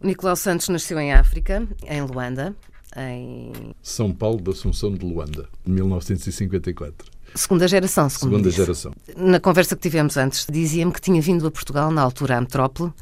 O 0.00 0.06
Nicolau 0.06 0.36
Santos 0.36 0.68
nasceu 0.68 0.98
em 1.00 1.12
África, 1.12 1.66
em 1.86 2.02
Luanda, 2.02 2.54
em 2.96 3.74
São 3.82 4.12
Paulo 4.12 4.40
da 4.40 4.52
Assunção 4.52 4.92
de 4.94 5.04
Luanda, 5.04 5.48
1954. 5.66 7.10
Segunda 7.34 7.68
geração, 7.68 8.08
segundo 8.08 8.30
Segunda 8.30 8.48
disse. 8.48 8.60
geração. 8.62 8.92
Na 9.16 9.38
conversa 9.38 9.76
que 9.76 9.82
tivemos 9.82 10.16
antes, 10.16 10.46
dizia-me 10.50 10.92
que 10.92 11.00
tinha 11.00 11.20
vindo 11.20 11.46
a 11.46 11.50
Portugal, 11.50 11.90
na 11.90 12.00
altura, 12.00 12.38
a 12.38 12.40
metrópole, 12.40 12.92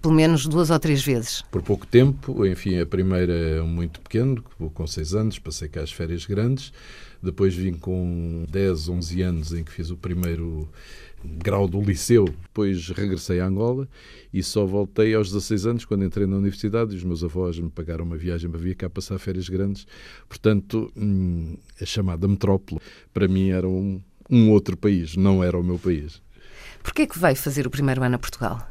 pelo 0.00 0.14
menos 0.14 0.46
duas 0.46 0.70
ou 0.70 0.78
três 0.78 1.02
vezes. 1.02 1.42
Por 1.50 1.62
pouco 1.62 1.86
tempo, 1.86 2.46
enfim, 2.46 2.78
a 2.78 2.86
primeira 2.86 3.64
muito 3.64 4.00
pequeno, 4.00 4.44
com 4.74 4.86
seis 4.86 5.12
anos, 5.14 5.38
passei 5.38 5.68
cá 5.68 5.80
as 5.80 5.90
férias 5.90 6.24
grandes. 6.24 6.72
Depois 7.20 7.52
vim 7.52 7.72
com 7.72 8.44
10, 8.48 8.88
11 8.88 9.22
anos 9.22 9.52
em 9.52 9.64
que 9.64 9.72
fiz 9.72 9.90
o 9.90 9.96
primeiro 9.96 10.68
grau 11.24 11.68
do 11.68 11.80
liceu. 11.80 12.24
Depois 12.24 12.88
regressei 12.88 13.40
a 13.40 13.46
Angola 13.46 13.88
e 14.32 14.42
só 14.42 14.64
voltei 14.64 15.14
aos 15.14 15.28
16 15.28 15.66
anos, 15.66 15.84
quando 15.84 16.04
entrei 16.04 16.26
na 16.26 16.36
universidade, 16.36 16.94
e 16.94 16.96
os 16.96 17.04
meus 17.04 17.24
avós 17.24 17.58
me 17.58 17.70
pagaram 17.70 18.04
uma 18.04 18.16
viagem 18.16 18.50
para 18.50 18.60
vir 18.60 18.74
cá 18.74 18.88
passar 18.88 19.18
férias 19.18 19.48
grandes. 19.48 19.86
Portanto, 20.28 20.92
hum, 20.96 21.56
a 21.80 21.84
chamada 21.84 22.26
metrópole, 22.28 22.80
para 23.12 23.26
mim, 23.28 23.50
era 23.50 23.68
um, 23.68 24.00
um 24.30 24.50
outro 24.50 24.76
país, 24.76 25.16
não 25.16 25.42
era 25.42 25.58
o 25.58 25.62
meu 25.62 25.78
país. 25.78 26.22
Porquê 26.82 27.06
que 27.06 27.18
veio 27.18 27.36
fazer 27.36 27.66
o 27.66 27.70
primeiro 27.70 28.02
ano 28.02 28.16
a 28.16 28.18
Portugal? 28.18 28.66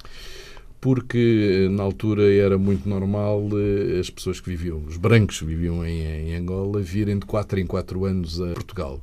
Porque 0.79 1.65
eh, 1.65 1.69
na 1.69 1.83
altura 1.83 2.31
era 2.33 2.57
muito 2.57 2.87
normal 2.87 3.49
eh, 3.53 3.99
as 3.99 4.09
pessoas 4.09 4.39
que 4.39 4.49
viviam, 4.49 4.83
os 4.87 4.97
brancos 4.97 5.39
que 5.39 5.45
viviam 5.45 5.85
em, 5.85 6.01
em 6.29 6.35
Angola, 6.35 6.81
virem 6.81 7.19
de 7.19 7.25
4 7.25 7.59
em 7.59 7.65
4 7.65 8.05
anos 8.05 8.41
a 8.41 8.53
Portugal. 8.53 9.01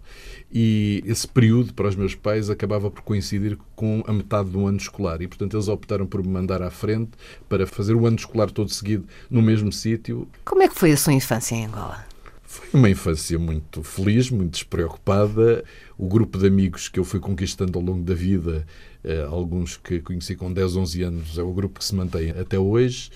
E 0.52 1.02
esse 1.04 1.26
período 1.26 1.74
para 1.74 1.88
os 1.88 1.96
meus 1.96 2.14
pais 2.14 2.48
acabava 2.48 2.90
por 2.90 3.02
coincidir 3.02 3.58
com 3.74 4.04
a 4.06 4.12
metade 4.12 4.50
do 4.50 4.66
ano 4.66 4.78
escolar 4.78 5.20
e, 5.20 5.26
portanto, 5.26 5.56
eles 5.56 5.66
optaram 5.66 6.06
por 6.06 6.22
me 6.22 6.28
mandar 6.28 6.62
à 6.62 6.70
frente 6.70 7.10
para 7.48 7.66
fazer 7.66 7.94
o 7.94 8.06
ano 8.06 8.16
escolar 8.16 8.50
todo 8.50 8.70
seguido 8.72 9.04
no 9.28 9.42
mesmo 9.42 9.72
sítio. 9.72 10.28
Como 10.44 10.62
é 10.62 10.68
que 10.68 10.74
foi 10.76 10.92
a 10.92 10.96
sua 10.96 11.12
infância 11.12 11.56
em 11.56 11.66
Angola? 11.66 12.06
Foi 12.44 12.68
uma 12.72 12.88
infância 12.88 13.36
muito 13.36 13.82
feliz, 13.82 14.30
muito 14.30 14.52
despreocupada. 14.52 15.64
O 15.98 16.06
grupo 16.06 16.38
de 16.38 16.46
amigos 16.46 16.88
que 16.88 17.00
eu 17.00 17.04
fui 17.04 17.18
conquistando 17.18 17.76
ao 17.76 17.84
longo 17.84 18.04
da 18.04 18.14
vida, 18.14 18.64
alguns 19.28 19.76
que 19.76 20.00
conheci 20.00 20.34
com 20.34 20.52
10, 20.52 20.76
11 20.76 21.02
anos, 21.02 21.38
é 21.38 21.42
o 21.42 21.52
grupo 21.52 21.78
que 21.78 21.84
se 21.84 21.94
mantém 21.94 22.30
até 22.30 22.58
hoje. 22.58 23.10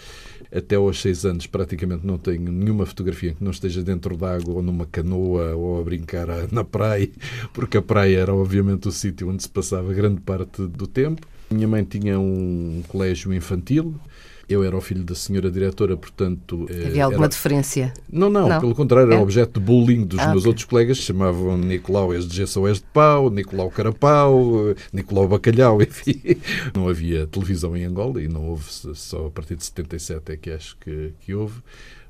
Até 0.51 0.77
aos 0.77 1.01
6 1.03 1.27
anos, 1.27 1.47
praticamente 1.47 2.07
não 2.07 2.17
tenho 2.17 2.51
nenhuma 2.51 2.87
fotografia 2.87 3.35
que 3.35 3.45
não 3.45 3.51
esteja 3.51 3.83
dentro 3.83 4.17
d'água 4.17 4.55
ou 4.55 4.63
numa 4.63 4.87
canoa 4.87 5.55
ou 5.55 5.79
a 5.79 5.85
brincar 5.85 6.27
na 6.51 6.65
praia, 6.65 7.11
porque 7.53 7.77
a 7.77 7.83
praia 7.83 8.21
era, 8.21 8.35
obviamente, 8.35 8.89
o 8.89 8.93
sítio 8.93 9.29
onde 9.29 9.43
se 9.43 9.49
passava 9.49 9.93
grande 9.93 10.21
parte 10.23 10.63
do 10.67 10.87
tempo. 10.87 11.27
Minha 11.51 11.69
mãe 11.69 11.85
tinha 11.85 12.19
um 12.19 12.83
colégio 12.89 13.33
infantil. 13.33 13.95
Eu 14.49 14.65
era 14.65 14.75
o 14.75 14.81
filho 14.81 15.05
da 15.05 15.15
senhora 15.15 15.51
diretora, 15.51 15.95
portanto. 15.97 16.67
eh, 16.71 16.87
Havia 16.87 17.05
alguma 17.05 17.25
era- 17.25 17.29
diferença? 17.29 17.93
não, 18.11 18.31
não, 18.31 18.49
Não? 18.49 18.61
pelo 18.61 18.75
contrário, 18.75 19.11
era 19.13 19.21
É? 19.21 19.23
objeto 19.23 19.61
de 19.61 19.67
bullying 19.67 20.07
dos 20.07 20.19
Ah, 20.19 20.29
meus 20.29 20.39
ok. 20.45 20.49
outros 20.49 20.65
colegas, 20.65 20.97
chamavam 20.97 21.59
Nicolau 21.59 22.15
és 22.15 22.27
de 22.27 22.35
de 22.79 22.87
pau, 22.87 23.29
Nicolau 23.31 23.71
Carapau, 23.71 24.71
eh, 24.71 24.75
Nicolau 24.93 25.29
Bacalhau, 25.29 25.81
enfim. 25.83 26.21
Não 26.75 26.89
havia 26.89 27.27
televisão 27.27 27.77
em 27.77 27.85
Angola 27.85 28.23
e 28.23 28.29
não 28.29 28.47
houve, 28.49 28.65
só 28.95 29.27
a 29.27 29.31
partir 29.31 29.55
de 29.57 29.65
77 29.65 30.33
é 30.33 30.37
que 30.39 30.51
acho 30.51 30.77
que, 30.79 31.13
que 31.21 31.35
houve. 31.35 31.61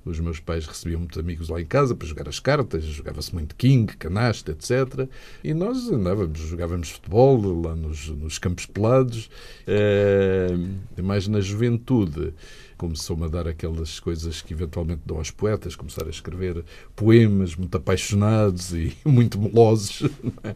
Os 0.04 0.20
meus 0.20 0.41
pais 0.41 0.66
recebiam 0.66 1.00
muitos 1.00 1.18
amigos 1.18 1.48
lá 1.48 1.60
em 1.60 1.66
casa 1.66 1.94
para 1.94 2.06
jogar 2.06 2.28
as 2.28 2.41
cartas, 2.41 2.84
jogava-se 2.84 3.34
muito 3.34 3.54
King, 3.54 3.96
canasta, 3.96 4.52
etc. 4.52 5.08
E 5.42 5.52
nós 5.52 5.90
andávamos, 5.90 6.38
jogávamos 6.38 6.90
futebol 6.90 7.62
lá 7.62 7.74
nos, 7.74 8.08
nos 8.08 8.38
campos 8.38 8.66
pelados. 8.66 9.30
Eh, 9.66 10.56
mais 11.02 11.28
na 11.28 11.40
juventude 11.40 12.32
começou-me 12.78 13.24
a 13.24 13.28
dar 13.28 13.48
aquelas 13.48 13.98
coisas 13.98 14.40
que 14.40 14.55
eventualmente 14.55 15.02
dão 15.05 15.18
aos 15.18 15.32
poetas, 15.32 15.74
começar 15.74 16.06
a 16.06 16.10
escrever 16.10 16.64
poemas 16.94 17.56
muito 17.56 17.77
apaixonados 17.77 18.72
e 18.72 18.96
muito 19.05 19.38
melosos. 19.38 20.08
é? 20.44 20.55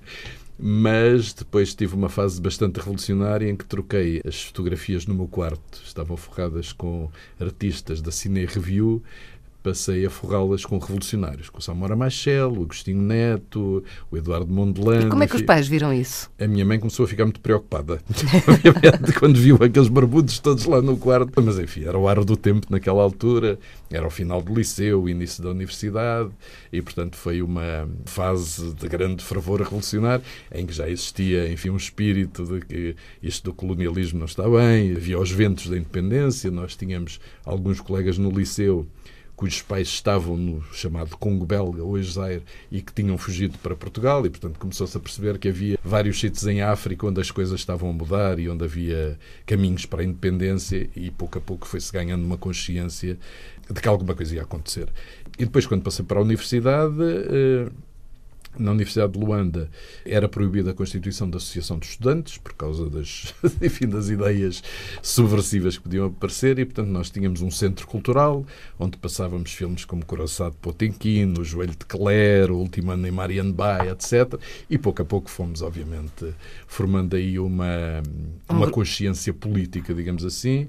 Mas 0.64 1.32
depois 1.32 1.74
tive 1.74 1.94
uma 1.94 2.08
fase 2.08 2.40
bastante 2.40 2.76
revolucionária 2.76 3.50
em 3.50 3.56
que 3.56 3.64
troquei 3.64 4.22
as 4.24 4.42
fotografias 4.42 5.06
no 5.06 5.14
meu 5.14 5.26
quarto, 5.26 5.82
estavam 5.84 6.16
forradas 6.16 6.72
com 6.72 7.10
artistas 7.40 8.00
da 8.00 8.12
Cine 8.12 8.44
Review, 8.44 9.02
passei 9.62 10.04
a 10.04 10.10
forrá-las 10.10 10.64
com 10.64 10.78
revolucionários, 10.78 11.48
com 11.48 11.58
o 11.58 11.62
Samora 11.62 11.94
Machel, 11.94 12.52
o 12.52 12.62
Agostinho 12.62 13.00
Neto, 13.00 13.84
o 14.10 14.16
Eduardo 14.16 14.52
Mondlane. 14.52 15.08
Como 15.08 15.22
é 15.22 15.26
que 15.26 15.36
os 15.36 15.42
pais 15.42 15.68
viram 15.68 15.92
isso? 15.92 16.30
A 16.38 16.46
minha 16.46 16.64
mãe 16.64 16.78
começou 16.78 17.04
a 17.04 17.08
ficar 17.08 17.24
muito 17.24 17.40
preocupada, 17.40 18.00
obviamente, 18.48 19.12
quando 19.18 19.38
viu 19.38 19.56
aqueles 19.56 19.88
barbudos 19.88 20.38
todos 20.38 20.64
lá 20.64 20.82
no 20.82 20.96
quarto. 20.96 21.32
Mas 21.42 21.58
enfim, 21.58 21.84
era 21.84 21.96
o 21.96 22.08
ar 22.08 22.24
do 22.24 22.36
tempo 22.36 22.66
naquela 22.70 23.02
altura, 23.02 23.58
era 23.90 24.06
o 24.06 24.10
final 24.10 24.42
do 24.42 24.54
liceu, 24.54 25.02
o 25.02 25.08
início 25.08 25.42
da 25.42 25.50
universidade, 25.50 26.30
e 26.72 26.82
portanto 26.82 27.16
foi 27.16 27.40
uma 27.42 27.88
fase 28.04 28.74
de 28.74 28.88
grande 28.88 29.22
fervor 29.24 29.60
revolucionário, 29.60 30.24
em 30.52 30.66
que 30.66 30.72
já 30.72 30.88
existia, 30.88 31.50
enfim, 31.50 31.70
um 31.70 31.76
espírito 31.76 32.44
de 32.44 32.60
que 32.60 32.96
isto 33.22 33.44
do 33.44 33.54
colonialismo 33.54 34.18
não 34.18 34.26
está 34.26 34.42
bem, 34.42 34.92
havia 34.92 35.18
os 35.18 35.30
ventos 35.30 35.68
da 35.68 35.76
independência, 35.76 36.50
nós 36.50 36.74
tínhamos 36.74 37.20
alguns 37.44 37.80
colegas 37.80 38.18
no 38.18 38.30
liceu 38.30 38.86
cujos 39.42 39.60
pais 39.60 39.88
estavam 39.88 40.36
no 40.36 40.62
chamado 40.72 41.16
Congo 41.16 41.44
Belga, 41.44 41.82
hoje 41.82 42.12
Zaire, 42.12 42.44
e 42.70 42.80
que 42.80 42.92
tinham 42.92 43.18
fugido 43.18 43.58
para 43.58 43.74
Portugal, 43.74 44.24
e 44.24 44.30
portanto 44.30 44.56
começou-se 44.56 44.96
a 44.96 45.00
perceber 45.00 45.36
que 45.36 45.48
havia 45.48 45.76
vários 45.82 46.20
sítios 46.20 46.46
em 46.46 46.62
África 46.62 47.04
onde 47.04 47.20
as 47.20 47.28
coisas 47.28 47.58
estavam 47.58 47.90
a 47.90 47.92
mudar 47.92 48.38
e 48.38 48.48
onde 48.48 48.62
havia 48.62 49.18
caminhos 49.44 49.84
para 49.84 50.02
a 50.02 50.04
independência, 50.04 50.88
e 50.94 51.10
pouco 51.10 51.38
a 51.38 51.40
pouco 51.40 51.66
foi-se 51.66 51.92
ganhando 51.92 52.24
uma 52.24 52.38
consciência 52.38 53.18
de 53.68 53.80
que 53.80 53.88
alguma 53.88 54.14
coisa 54.14 54.32
ia 54.36 54.42
acontecer. 54.42 54.88
E 55.36 55.44
depois, 55.44 55.66
quando 55.66 55.82
passei 55.82 56.04
para 56.04 56.20
a 56.20 56.22
universidade. 56.22 56.94
Na 58.58 58.70
Universidade 58.70 59.12
de 59.12 59.18
Luanda 59.18 59.70
era 60.04 60.28
proibida 60.28 60.70
a 60.70 60.74
constituição 60.74 61.28
da 61.28 61.38
Associação 61.38 61.78
de 61.78 61.86
Estudantes 61.86 62.38
por 62.38 62.52
causa 62.54 62.88
das, 62.88 63.34
enfim, 63.62 63.88
das 63.88 64.08
ideias 64.08 64.62
subversivas 65.02 65.76
que 65.76 65.84
podiam 65.84 66.06
aparecer 66.06 66.58
e, 66.58 66.64
portanto, 66.64 66.88
nós 66.88 67.10
tínhamos 67.10 67.40
um 67.40 67.50
centro 67.50 67.86
cultural 67.86 68.44
onde 68.78 68.98
passávamos 68.98 69.52
filmes 69.52 69.84
como 69.84 70.04
Coraçado 70.04 70.52
de 70.52 70.58
Potemkin, 70.58 71.34
O 71.38 71.44
Joelho 71.44 71.72
de 71.72 71.86
Clare, 71.86 72.50
O 72.50 72.56
Último 72.56 72.90
Ano 72.90 73.06
em 73.06 73.10
Marianbai, 73.10 73.88
etc. 73.90 74.38
E, 74.68 74.76
pouco 74.76 75.02
a 75.02 75.04
pouco, 75.04 75.30
fomos, 75.30 75.62
obviamente, 75.62 76.34
formando 76.66 77.16
aí 77.16 77.38
uma, 77.38 78.02
uma 78.48 78.70
consciência 78.70 79.32
política, 79.32 79.94
digamos 79.94 80.24
assim. 80.24 80.68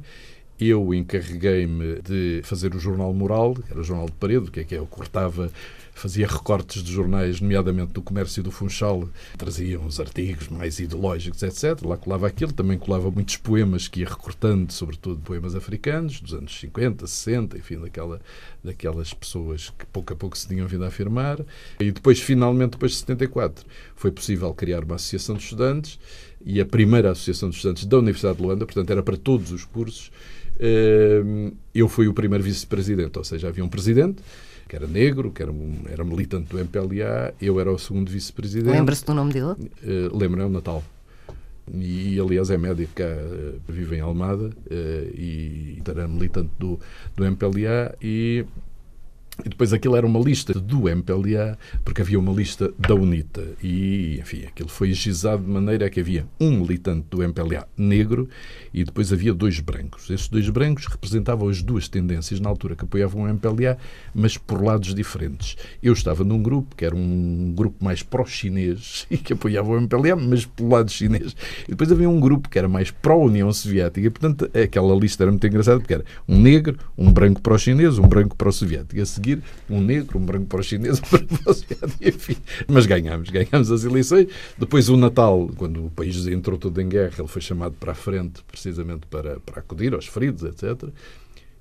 Eu 0.59 0.93
encarreguei-me 0.93 2.01
de 2.01 2.41
fazer 2.43 2.75
o 2.75 2.79
Jornal 2.79 3.13
Moral, 3.13 3.55
que 3.55 3.71
era 3.71 3.81
o 3.81 3.83
Jornal 3.83 4.05
de 4.05 4.13
Parede, 4.13 4.47
o 4.47 4.51
que 4.51 4.59
é 4.61 4.63
que 4.63 4.75
é? 4.75 4.77
Eu 4.77 4.85
cortava, 4.85 5.51
fazia 5.93 6.27
recortes 6.27 6.83
de 6.83 6.91
jornais, 6.91 7.39
nomeadamente 7.39 7.93
do 7.93 8.01
Comércio 8.01 8.41
e 8.41 8.43
do 8.43 8.51
Funchal, 8.51 9.07
traziam 9.37 9.85
os 9.85 9.99
artigos 9.99 10.49
mais 10.49 10.79
ideológicos, 10.79 11.43
etc. 11.43 11.81
Lá 11.85 11.97
colava 11.97 12.27
aquilo, 12.27 12.51
também 12.51 12.77
colava 12.77 13.09
muitos 13.11 13.37
poemas 13.37 13.87
que 13.87 14.01
ia 14.01 14.07
recortando, 14.07 14.71
sobretudo 14.71 15.21
poemas 15.21 15.55
africanos, 15.55 16.19
dos 16.19 16.33
anos 16.33 16.59
50, 16.59 17.05
60, 17.07 17.57
enfim, 17.57 17.79
daquela, 17.79 18.19
daquelas 18.63 19.13
pessoas 19.13 19.69
que 19.77 19.85
pouco 19.85 20.13
a 20.13 20.15
pouco 20.15 20.37
se 20.37 20.47
tinham 20.47 20.67
vindo 20.67 20.83
a 20.83 20.87
afirmar. 20.87 21.39
E 21.79 21.91
depois, 21.91 22.19
finalmente, 22.19 22.71
depois 22.71 22.91
de 22.91 22.97
74, 22.99 23.65
foi 23.95 24.11
possível 24.11 24.53
criar 24.53 24.83
uma 24.83 24.95
associação 24.95 25.35
de 25.35 25.43
estudantes, 25.43 25.99
e 26.45 26.59
a 26.59 26.65
primeira 26.65 27.11
associação 27.11 27.49
de 27.49 27.55
estudantes 27.55 27.85
da 27.85 27.97
Universidade 27.97 28.37
de 28.37 28.43
Luanda, 28.43 28.65
portanto, 28.65 28.89
era 28.89 29.01
para 29.01 29.15
todos 29.15 29.51
os 29.51 29.63
cursos, 29.63 30.11
eh, 30.59 31.21
eu 31.73 31.87
fui 31.87 32.07
o 32.07 32.13
primeiro 32.13 32.43
vice-presidente, 32.43 33.17
ou 33.17 33.23
seja, 33.23 33.47
havia 33.47 33.63
um 33.63 33.69
presidente 33.69 34.21
que 34.73 34.77
era 34.77 34.87
negro, 34.87 35.31
que 35.31 35.43
era, 35.43 35.51
um, 35.51 35.83
era 35.87 36.03
militante 36.03 36.49
do 36.49 36.57
MPLA, 36.57 37.35
eu 37.39 37.59
era 37.59 37.71
o 37.71 37.77
segundo 37.77 38.09
vice-presidente. 38.09 38.73
Lembra-se 38.73 39.05
do 39.05 39.13
nome 39.13 39.31
dele? 39.31 39.51
Uh, 39.51 40.17
lembro, 40.17 40.41
é 40.41 40.45
o 40.45 40.49
Natal. 40.49 40.83
E, 41.71 42.19
aliás, 42.19 42.49
é 42.49 42.57
médico, 42.57 42.91
cá, 42.95 43.05
uh, 43.05 43.61
vive 43.71 43.97
em 43.97 43.99
Almada 43.99 44.45
uh, 44.45 44.51
e 45.13 45.79
era 45.87 46.07
militante 46.07 46.49
do, 46.57 46.79
do 47.15 47.23
MPLA 47.23 47.95
e, 48.01 48.45
e 49.43 49.49
depois 49.49 49.73
aquilo 49.73 49.95
era 49.95 50.05
uma 50.05 50.19
lista 50.19 50.53
do 50.53 50.87
MPLA, 50.87 51.57
porque 51.83 52.01
havia 52.01 52.19
uma 52.19 52.31
lista 52.31 52.71
da 52.77 52.93
UNITA. 52.93 53.43
E, 53.63 54.19
enfim, 54.19 54.43
aquilo 54.45 54.69
foi 54.69 54.93
gizado 54.93 55.43
de 55.43 55.49
maneira 55.49 55.89
que 55.89 55.99
havia 55.99 56.25
um 56.39 56.51
militante 56.51 57.07
do 57.09 57.23
MPLA 57.23 57.67
negro 57.75 58.29
e 58.73 58.83
depois 58.83 59.11
havia 59.11 59.33
dois 59.33 59.59
brancos. 59.59 60.09
Esses 60.09 60.27
dois 60.27 60.47
brancos 60.49 60.85
representavam 60.85 61.49
as 61.49 61.61
duas 61.61 61.87
tendências 61.87 62.39
na 62.39 62.49
altura 62.49 62.75
que 62.75 62.83
apoiavam 62.83 63.23
o 63.23 63.27
MPLA, 63.27 63.77
mas 64.13 64.37
por 64.37 64.63
lados 64.63 64.93
diferentes. 64.93 65.57
Eu 65.81 65.93
estava 65.93 66.23
num 66.23 66.41
grupo 66.41 66.75
que 66.75 66.85
era 66.85 66.95
um 66.95 67.53
grupo 67.55 67.83
mais 67.83 68.03
pró-chinês 68.03 69.07
e 69.09 69.17
que 69.17 69.33
apoiava 69.33 69.71
o 69.71 69.77
MPLA, 69.77 70.15
mas 70.15 70.45
pelo 70.45 70.69
lado 70.69 70.91
chinês. 70.91 71.35
E 71.67 71.71
depois 71.71 71.91
havia 71.91 72.09
um 72.09 72.19
grupo 72.19 72.49
que 72.49 72.57
era 72.57 72.67
mais 72.67 72.91
pró-União 72.91 73.51
Soviética. 73.51 74.05
E, 74.05 74.09
portanto, 74.09 74.49
aquela 74.57 74.95
lista 74.95 75.23
era 75.23 75.31
muito 75.31 75.45
engraçada 75.47 75.79
porque 75.79 75.93
era 75.93 76.05
um 76.27 76.39
negro, 76.39 76.77
um 76.95 77.11
branco 77.11 77.41
pró-chinês, 77.41 77.97
um 77.97 78.07
branco 78.07 78.35
pró-soviético. 78.35 78.99
Seguir, 79.23 79.41
um 79.69 79.79
negro, 79.79 80.19
um 80.19 80.25
branco 80.25 80.47
pró-chinês, 80.47 80.99
um 81.07 81.09
branco 81.09 81.37
pró-soviético, 81.37 81.97
enfim. 82.01 82.35
Mas 82.67 82.85
ganhámos, 82.85 83.29
ganhámos 83.29 83.71
as 83.71 83.85
eleições. 83.85 84.27
Depois 84.57 84.89
o 84.89 84.97
Natal, 84.97 85.49
quando 85.55 85.85
o 85.85 85.89
país 85.89 86.27
entrou 86.27 86.57
todo 86.57 86.79
em 86.81 86.89
guerra, 86.89 87.13
ele 87.19 87.27
foi 87.29 87.41
chamado 87.41 87.73
para 87.79 87.93
a 87.93 87.95
frente 87.95 88.43
precisamente 88.43 89.07
para, 89.09 89.39
para 89.39 89.61
acudir 89.61 89.93
aos 89.93 90.07
feridos, 90.07 90.43
etc. 90.43 90.89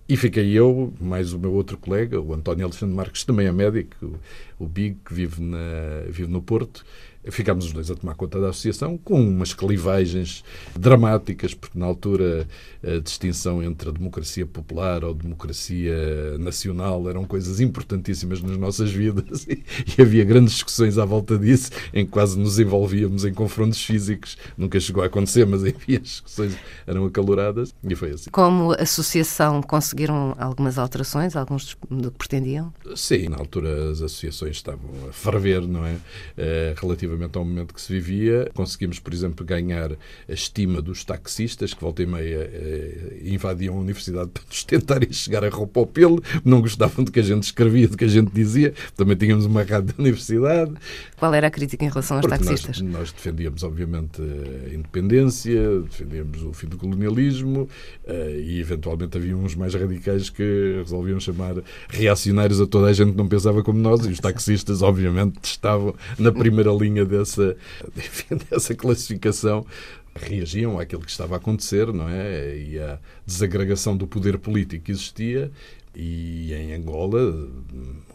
E 0.08 0.16
fiquei 0.16 0.50
eu, 0.50 0.92
mais 1.00 1.32
o 1.32 1.38
meu 1.38 1.52
outro 1.52 1.78
colega, 1.78 2.20
o 2.20 2.34
António 2.34 2.64
Alexandre 2.64 2.94
Marques, 2.94 3.24
também 3.24 3.46
é 3.46 3.52
médico, 3.52 4.18
o 4.58 4.66
Big, 4.66 4.96
que 5.04 5.14
vive, 5.14 5.40
na, 5.40 6.02
vive 6.06 6.26
no 6.26 6.42
Porto, 6.42 6.84
ficámos 7.30 7.66
os 7.66 7.72
dois 7.72 7.90
a 7.90 7.94
tomar 7.94 8.14
conta 8.14 8.40
da 8.40 8.48
associação, 8.48 8.98
com 8.98 9.20
umas 9.20 9.54
clivagens 9.54 10.42
dramáticas, 10.76 11.54
porque 11.54 11.78
na 11.78 11.86
altura 11.86 12.48
a 12.82 12.98
distinção 12.98 13.62
entre 13.62 13.90
a 13.90 13.92
democracia 13.92 14.44
popular 14.44 15.04
ou 15.04 15.14
democracia 15.14 16.36
nacional 16.38 17.08
eram 17.08 17.24
coisas 17.24 17.60
importantíssimas 17.60 18.42
nas 18.42 18.56
nossas 18.56 18.90
vidas 18.90 19.46
e, 19.48 19.62
e 19.96 20.02
havia 20.02 20.24
grandes 20.24 20.54
discussões 20.54 20.98
à 20.98 21.04
volta 21.04 21.38
disso, 21.38 21.70
em 21.94 22.04
que 22.04 22.10
quase 22.10 22.36
nos 22.38 22.58
envolvíamos 22.58 23.24
em 23.24 23.32
confrontos 23.32 23.84
físicos. 23.84 24.36
Nunca 24.56 24.80
chegou 24.80 25.02
a 25.02 25.06
acontecer, 25.06 25.46
mas 25.46 25.62
enfim, 25.64 25.96
as 25.96 26.02
discussões 26.02 26.56
eram 26.86 27.06
acaloradas 27.06 27.72
e 27.84 27.94
foi 27.94 28.10
assim. 28.10 28.30
Como 28.30 28.72
associação, 28.72 29.62
conseguiram 29.62 30.34
algumas 30.38 30.76
alterações, 30.76 31.36
alguns 31.36 31.76
do 31.88 32.10
que 32.10 32.18
pretendiam? 32.18 32.72
Sim, 32.96 33.28
na 33.28 33.36
altura 33.36 33.90
as 33.90 34.02
associações 34.02 34.56
estavam 34.56 34.90
a 35.08 35.12
ferver, 35.12 35.60
não 35.62 35.86
é? 35.86 35.92
Uh, 35.92 36.80
relativamente 36.80 37.11
ao 37.38 37.44
momento 37.44 37.74
que 37.74 37.80
se 37.80 37.92
vivia, 37.92 38.50
conseguimos, 38.54 38.98
por 38.98 39.12
exemplo, 39.12 39.44
ganhar 39.44 39.92
a 39.92 40.32
estima 40.32 40.80
dos 40.80 41.04
taxistas, 41.04 41.74
que 41.74 41.80
volta 41.80 42.02
e 42.02 42.06
meia 42.06 42.50
uh, 42.50 43.28
invadiam 43.28 43.76
a 43.76 43.80
universidade 43.80 44.30
para 44.30 44.42
nos 44.46 44.64
tentarem 44.64 45.10
chegar 45.12 45.44
a 45.44 45.48
roupa 45.48 45.80
ao 45.80 45.86
pelo, 45.86 46.22
não 46.44 46.60
gostavam 46.60 47.04
do 47.04 47.12
que 47.12 47.20
a 47.20 47.22
gente 47.22 47.44
escrevia, 47.44 47.88
do 47.88 47.96
que 47.96 48.04
a 48.04 48.08
gente 48.08 48.32
dizia, 48.32 48.74
também 48.96 49.16
tínhamos 49.16 49.46
uma 49.46 49.62
rádio 49.62 49.94
da 49.94 49.94
universidade. 49.98 50.72
Qual 51.16 51.32
era 51.34 51.46
a 51.46 51.50
crítica 51.50 51.84
em 51.84 51.88
relação 51.88 52.16
aos 52.16 52.26
Porque 52.26 52.44
taxistas? 52.44 52.80
Nós, 52.80 52.92
nós, 52.92 53.12
defendíamos, 53.12 53.62
obviamente, 53.62 54.20
a 54.20 54.74
independência, 54.74 55.80
defendíamos 55.80 56.42
o 56.42 56.52
fim 56.52 56.66
do 56.66 56.76
colonialismo 56.76 57.68
uh, 58.04 58.40
e, 58.40 58.60
eventualmente, 58.60 59.16
havia 59.16 59.36
uns 59.36 59.54
mais 59.54 59.74
radicais 59.74 60.30
que 60.30 60.80
resolviam 60.82 61.20
chamar 61.20 61.54
reacionários 61.88 62.60
a 62.60 62.66
toda 62.66 62.88
a 62.88 62.92
gente 62.92 63.12
que 63.12 63.16
não 63.16 63.28
pensava 63.28 63.62
como 63.62 63.78
nós 63.78 64.04
e 64.06 64.10
os 64.10 64.18
taxistas, 64.18 64.82
obviamente, 64.82 65.38
estavam 65.44 65.94
na 66.18 66.32
primeira 66.32 66.72
linha 66.72 67.01
dessa, 67.04 67.56
enfim, 67.96 68.38
dessa 68.50 68.74
classificação 68.74 69.66
reagiam 70.14 70.78
àquilo 70.78 71.02
que 71.02 71.10
estava 71.10 71.34
a 71.34 71.38
acontecer, 71.38 71.92
não 71.92 72.08
é? 72.08 72.56
E 72.56 72.78
a 72.78 72.98
desagregação 73.26 73.96
do 73.96 74.06
poder 74.06 74.38
político 74.38 74.84
que 74.84 74.92
existia. 74.92 75.50
E 75.94 76.54
em 76.54 76.72
Angola 76.72 77.50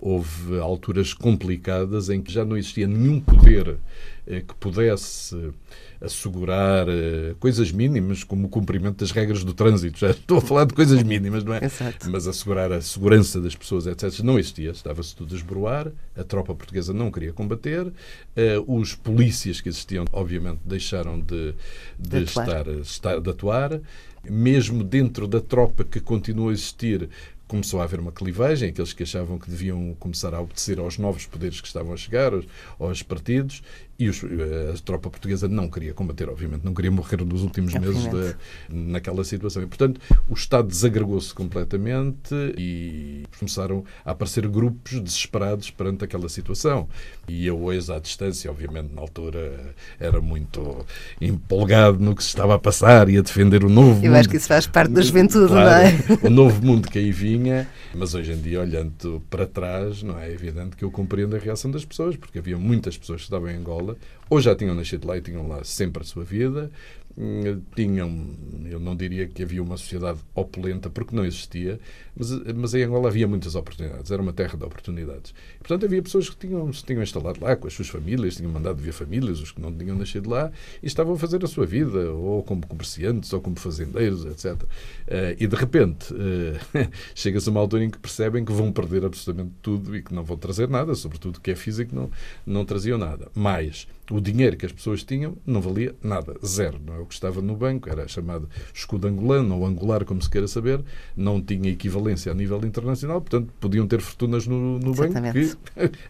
houve 0.01 0.59
alturas 0.59 1.13
complicadas 1.13 2.09
em 2.09 2.21
que 2.21 2.31
já 2.31 2.43
não 2.43 2.57
existia 2.57 2.87
nenhum 2.87 3.19
poder 3.19 3.77
eh, 4.25 4.41
que 4.41 4.55
pudesse 4.55 5.51
assegurar 6.01 6.87
uh, 6.87 7.35
coisas 7.39 7.71
mínimas, 7.71 8.23
como 8.23 8.47
o 8.47 8.49
cumprimento 8.49 8.97
das 8.97 9.11
regras 9.11 9.43
do 9.43 9.53
trânsito. 9.53 9.99
Já 9.99 10.11
estou 10.11 10.37
a 10.37 10.41
falar 10.41 10.65
de 10.65 10.73
coisas 10.73 11.01
mínimas, 11.03 11.43
não 11.43 11.53
é? 11.53 11.63
Exato. 11.63 12.09
Mas 12.09 12.27
assegurar 12.27 12.71
a 12.71 12.81
segurança 12.81 13.41
das 13.41 13.55
pessoas, 13.55 13.87
etc., 13.87 14.19
não 14.19 14.37
existia. 14.37 14.71
Estava-se 14.71 15.15
tudo 15.15 15.33
a 15.33 15.37
esboroar, 15.37 15.91
a 16.15 16.23
tropa 16.23 16.53
portuguesa 16.53 16.93
não 16.93 17.11
queria 17.11 17.33
combater, 17.33 17.85
uh, 17.87 17.93
os 18.67 18.95
polícias 18.95 19.61
que 19.61 19.69
existiam, 19.69 20.05
obviamente, 20.11 20.59
deixaram 20.65 21.19
de, 21.19 21.53
de, 21.97 22.09
de 22.09 22.23
estar, 22.23 22.67
estar, 22.67 23.19
de 23.19 23.29
atuar. 23.29 23.79
Mesmo 24.29 24.83
dentro 24.83 25.25
da 25.25 25.39
tropa 25.39 25.85
que 25.85 26.01
continuou 26.01 26.49
a 26.49 26.51
existir, 26.51 27.09
começou 27.47 27.79
a 27.79 27.85
haver 27.85 27.99
uma 27.99 28.11
clivagem, 28.11 28.69
aqueles 28.69 28.93
que 28.93 29.03
achavam 29.03 29.39
que 29.39 29.49
deviam 29.49 29.95
começar 29.99 30.33
a 30.33 30.41
obedecer 30.41 30.79
aos 30.79 30.97
novos 30.97 31.25
poderes 31.25 31.61
que 31.61 31.67
estavam 31.67 31.93
a 31.93 31.97
chegar, 31.97 32.33
aos, 32.33 32.45
aos 32.77 33.01
partidos, 33.01 33.63
e 33.99 34.09
os, 34.09 34.23
eh, 34.23 34.73
a 34.73 34.77
tropa 34.83 35.09
portuguesa 35.09 35.47
não 35.47 35.67
queria 35.67 35.93
combater, 35.93 36.29
obviamente, 36.29 36.63
não 36.63 36.73
queria 36.73 36.91
morrer 36.91 37.23
nos 37.25 37.41
últimos 37.41 37.73
meses 37.73 38.03
de, 38.03 38.35
naquela 38.69 39.23
situação. 39.23 39.63
E, 39.63 39.65
portanto, 39.65 39.99
o 40.29 40.33
Estado 40.33 40.67
desagregou-se 40.67 41.33
completamente 41.33 42.35
e 42.57 43.23
começaram 43.39 43.83
a 44.05 44.11
aparecer 44.11 44.47
grupos 44.47 44.99
desesperados 44.99 45.71
perante 45.71 46.03
aquela 46.03 46.29
situação. 46.29 46.87
E 47.27 47.47
eu, 47.47 47.59
hoje, 47.59 47.91
à 47.91 47.97
distância, 47.97 48.51
obviamente, 48.51 48.93
na 48.93 49.01
altura, 49.01 49.73
era 49.99 50.21
muito 50.21 50.85
empolgado 51.19 51.99
no 51.99 52.15
que 52.15 52.23
se 52.23 52.29
estava 52.29 52.55
a 52.55 52.59
passar 52.59 53.09
e 53.09 53.17
a 53.17 53.21
defender 53.21 53.63
o 53.63 53.69
novo 53.69 53.89
eu 53.89 53.95
mundo. 53.95 54.05
Eu 54.05 54.15
acho 54.15 54.29
que 54.29 54.37
isso 54.37 54.47
faz 54.47 54.67
parte 54.67 54.91
da 54.91 55.01
juventude, 55.01 55.47
claro, 55.47 55.65
não 55.65 56.17
é? 56.17 56.27
O 56.27 56.29
novo 56.29 56.63
mundo 56.63 56.87
que 56.87 56.99
aí 56.99 57.11
vinha, 57.11 57.67
mas 57.95 58.13
hoje 58.13 58.31
em 58.31 58.41
dia, 58.41 58.61
olhando 58.61 59.23
para 59.29 59.47
trás, 59.47 60.03
não 60.03 60.19
é 60.19 60.31
evidente 60.31 60.75
que 60.75 60.83
eu 60.83 60.91
compreendo 60.91 61.35
a 61.35 61.39
reação 61.39 61.71
das 61.71 61.83
pessoas, 61.83 62.15
porque 62.15 62.37
havia 62.37 62.57
muitas 62.57 62.97
pessoas 62.97 63.21
que 63.21 63.25
estavam 63.25 63.49
em 63.49 63.55
Angola 63.55 63.86
Ou 64.29 64.41
já 64.41 64.55
tinham 64.55 64.75
nascido 64.75 65.07
lá 65.07 65.17
e 65.17 65.21
tinham 65.21 65.47
lá 65.47 65.63
sempre 65.63 66.01
a 66.01 66.05
sua 66.05 66.23
vida, 66.23 66.71
hum, 67.17 67.61
tinham, 67.75 68.35
eu 68.65 68.79
não 68.79 68.95
diria 68.95 69.27
que 69.27 69.43
havia 69.43 69.61
uma 69.61 69.77
sociedade 69.77 70.19
opulenta, 70.33 70.89
porque 70.89 71.15
não 71.15 71.23
existia, 71.23 71.79
mas, 72.17 72.55
mas 72.55 72.73
em 72.73 72.83
Angola 72.83 73.09
havia 73.09 73.27
muitas 73.27 73.55
oportunidades, 73.55 74.11
era 74.11 74.21
uma 74.21 74.33
terra 74.33 74.57
de 74.57 74.65
oportunidades. 74.65 75.33
E, 75.55 75.59
portanto, 75.59 75.85
havia 75.85 76.01
pessoas 76.01 76.29
que 76.29 76.35
tinham, 76.35 76.71
se 76.73 76.83
tinham 76.83 77.03
instalado 77.03 77.43
lá 77.43 77.55
com 77.55 77.67
as 77.67 77.73
suas 77.73 77.87
famílias, 77.87 78.35
tinham 78.35 78.51
mandado 78.51 78.81
ver 78.81 78.91
famílias, 78.91 79.39
os 79.39 79.51
que 79.51 79.61
não 79.61 79.71
tinham 79.71 79.97
nascido 79.97 80.29
lá, 80.29 80.51
e 80.81 80.87
estavam 80.87 81.13
a 81.13 81.17
fazer 81.17 81.43
a 81.43 81.47
sua 81.47 81.65
vida, 81.65 82.11
ou 82.11 82.43
como 82.43 82.65
comerciantes, 82.65 83.31
ou 83.33 83.41
como 83.41 83.57
fazendeiros, 83.57 84.25
etc. 84.25 84.61
Eh, 85.07 85.37
e, 85.39 85.47
de 85.47 85.55
repente, 85.55 86.13
uh, 86.13 86.57
chega-se 87.13 87.47
a 87.49 87.51
uma 87.51 87.61
altura 87.61 87.83
em 87.83 87.89
que 87.89 87.97
percebem 87.97 88.43
que 88.43 88.51
vão 88.51 88.71
perder 88.71 89.05
absolutamente 89.05 89.51
tudo 89.61 89.95
e 89.95 90.01
que 90.01 90.13
não 90.13 90.23
vão 90.23 90.37
trazer 90.37 90.67
nada, 90.67 90.95
sobretudo 90.95 91.39
que 91.39 91.51
é 91.51 91.55
físico, 91.55 91.95
não, 91.95 92.09
não 92.45 92.65
traziam 92.65 92.97
nada. 92.97 93.29
Mais, 93.35 93.87
o 94.09 94.21
dinheiro 94.21 94.55
que 94.55 94.65
as 94.65 94.71
pessoas 94.71 95.03
tinham 95.03 95.37
não 95.45 95.61
valia 95.61 95.95
nada, 96.01 96.35
zero. 96.45 96.79
Não 96.85 96.95
é 96.95 96.99
o 96.99 97.05
que 97.05 97.13
estava 97.13 97.41
no 97.41 97.55
banco, 97.55 97.89
era 97.89 98.07
chamado 98.07 98.49
escudo 98.73 99.07
angolano 99.07 99.57
ou 99.57 99.65
angular, 99.65 100.05
como 100.05 100.21
se 100.21 100.29
queira 100.29 100.47
saber, 100.47 100.81
não 101.15 101.41
tinha 101.41 101.69
equivalência 102.07 102.31
a 102.31 102.35
nível 102.35 102.59
internacional, 102.63 103.19
portanto, 103.21 103.51
podiam 103.59 103.87
ter 103.87 103.99
fortunas 103.99 104.47
no, 104.47 104.79
no 104.79 104.93
banco 104.93 105.13
que 105.31 105.57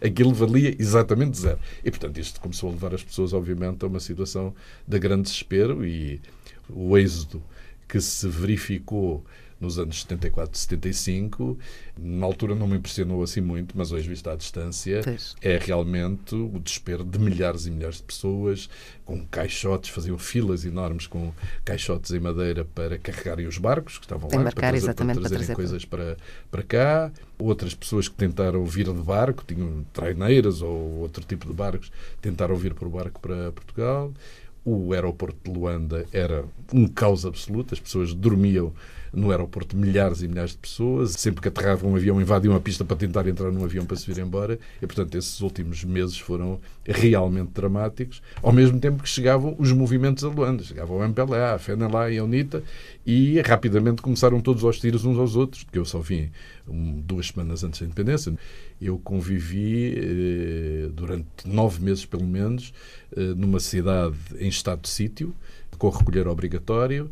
aquilo 0.06 0.32
valia 0.32 0.74
exatamente 0.78 1.38
zero. 1.38 1.58
E, 1.84 1.90
portanto, 1.90 2.18
isto 2.18 2.40
começou 2.40 2.70
a 2.70 2.72
levar 2.72 2.94
as 2.94 3.02
pessoas, 3.02 3.32
obviamente, 3.32 3.84
a 3.84 3.88
uma 3.88 4.00
situação 4.00 4.54
de 4.86 4.98
grande 4.98 5.22
desespero 5.22 5.84
e 5.84 6.20
o 6.68 6.96
êxodo 6.96 7.42
que 7.88 8.00
se 8.00 8.28
verificou 8.28 9.24
nos 9.60 9.78
anos 9.78 10.02
74, 10.02 10.58
75. 10.58 11.58
Na 11.96 12.26
altura 12.26 12.54
não 12.54 12.66
me 12.66 12.76
impressionou 12.76 13.22
assim 13.22 13.40
muito, 13.40 13.76
mas 13.76 13.92
hoje, 13.92 14.08
vista 14.08 14.32
à 14.32 14.36
distância, 14.36 15.00
pois. 15.02 15.34
é 15.42 15.58
realmente 15.58 16.34
o 16.34 16.58
desespero 16.58 17.04
de 17.04 17.18
milhares 17.18 17.66
e 17.66 17.70
milhares 17.70 17.96
de 17.96 18.04
pessoas 18.04 18.68
com 19.08 19.24
caixotes, 19.26 19.88
faziam 19.88 20.18
filas 20.18 20.66
enormes 20.66 21.06
com 21.06 21.32
caixotes 21.64 22.10
em 22.10 22.20
madeira 22.20 22.62
para 22.62 22.98
carregarem 22.98 23.46
os 23.46 23.56
barcos 23.56 23.96
que 23.96 24.04
estavam 24.04 24.28
lá, 24.30 24.52
para, 24.52 24.52
trazer, 24.52 24.94
para 24.94 25.14
trazerem 25.14 25.46
para 25.46 25.54
coisas 25.54 25.84
para, 25.86 26.16
para 26.50 26.62
cá. 26.62 27.10
Outras 27.38 27.74
pessoas 27.74 28.06
que 28.06 28.14
tentaram 28.14 28.64
vir 28.66 28.92
de 28.92 29.00
barco, 29.00 29.44
tinham 29.46 29.84
traineiras 29.94 30.60
ou 30.60 30.98
outro 30.98 31.24
tipo 31.24 31.46
de 31.46 31.54
barcos, 31.54 31.90
tentaram 32.20 32.54
vir 32.54 32.74
por 32.74 32.88
barco 32.90 33.18
para 33.18 33.50
Portugal. 33.52 34.12
O 34.70 34.92
aeroporto 34.92 35.50
de 35.50 35.58
Luanda 35.58 36.04
era 36.12 36.44
um 36.74 36.86
caos 36.86 37.24
absoluto, 37.24 37.72
as 37.72 37.80
pessoas 37.80 38.12
dormiam 38.12 38.74
no 39.10 39.30
aeroporto 39.30 39.74
milhares 39.74 40.20
e 40.20 40.28
milhares 40.28 40.50
de 40.50 40.58
pessoas. 40.58 41.12
Sempre 41.12 41.40
que 41.40 41.48
aterrava 41.48 41.86
um 41.86 41.96
avião, 41.96 42.20
invadiam 42.20 42.54
a 42.54 42.60
pista 42.60 42.84
para 42.84 42.94
tentar 42.94 43.26
entrar 43.26 43.50
num 43.50 43.64
avião 43.64 43.86
para 43.86 43.96
se 43.96 44.06
vir 44.06 44.22
embora. 44.22 44.58
E, 44.82 44.86
portanto, 44.86 45.16
esses 45.16 45.40
últimos 45.40 45.84
meses 45.84 46.18
foram 46.18 46.60
realmente 46.84 47.50
dramáticos, 47.54 48.22
ao 48.42 48.52
mesmo 48.52 48.78
tempo 48.78 49.02
que 49.02 49.08
chegavam 49.08 49.56
os 49.58 49.72
movimentos 49.72 50.22
a 50.22 50.28
Luanda. 50.28 50.62
Chegava 50.62 50.92
o 50.92 51.02
MPLA, 51.02 51.54
a 51.54 51.58
FENALA 51.58 52.10
e 52.10 52.18
a 52.18 52.24
UNITA 52.24 52.62
e 53.06 53.40
rapidamente 53.40 54.02
começaram 54.02 54.38
todos 54.38 54.62
aos 54.64 54.78
tiros 54.78 55.06
uns 55.06 55.16
aos 55.16 55.34
outros, 55.34 55.64
que 55.64 55.78
eu 55.78 55.84
só 55.86 56.00
vim 56.00 56.28
um, 56.68 57.00
duas 57.00 57.28
semanas 57.28 57.64
antes 57.64 57.80
da 57.80 57.86
independência. 57.86 58.34
Eu 58.80 58.98
convivi 58.98 59.94
eh, 59.96 60.88
durante 60.92 61.26
nove 61.46 61.82
meses, 61.82 62.04
pelo 62.04 62.26
menos, 62.26 62.72
eh, 63.16 63.34
numa 63.36 63.58
cidade 63.58 64.16
em 64.38 64.48
estado 64.48 64.82
de 64.82 64.88
sítio, 64.88 65.34
com 65.78 65.88
recolher 65.90 66.28
obrigatório, 66.28 67.10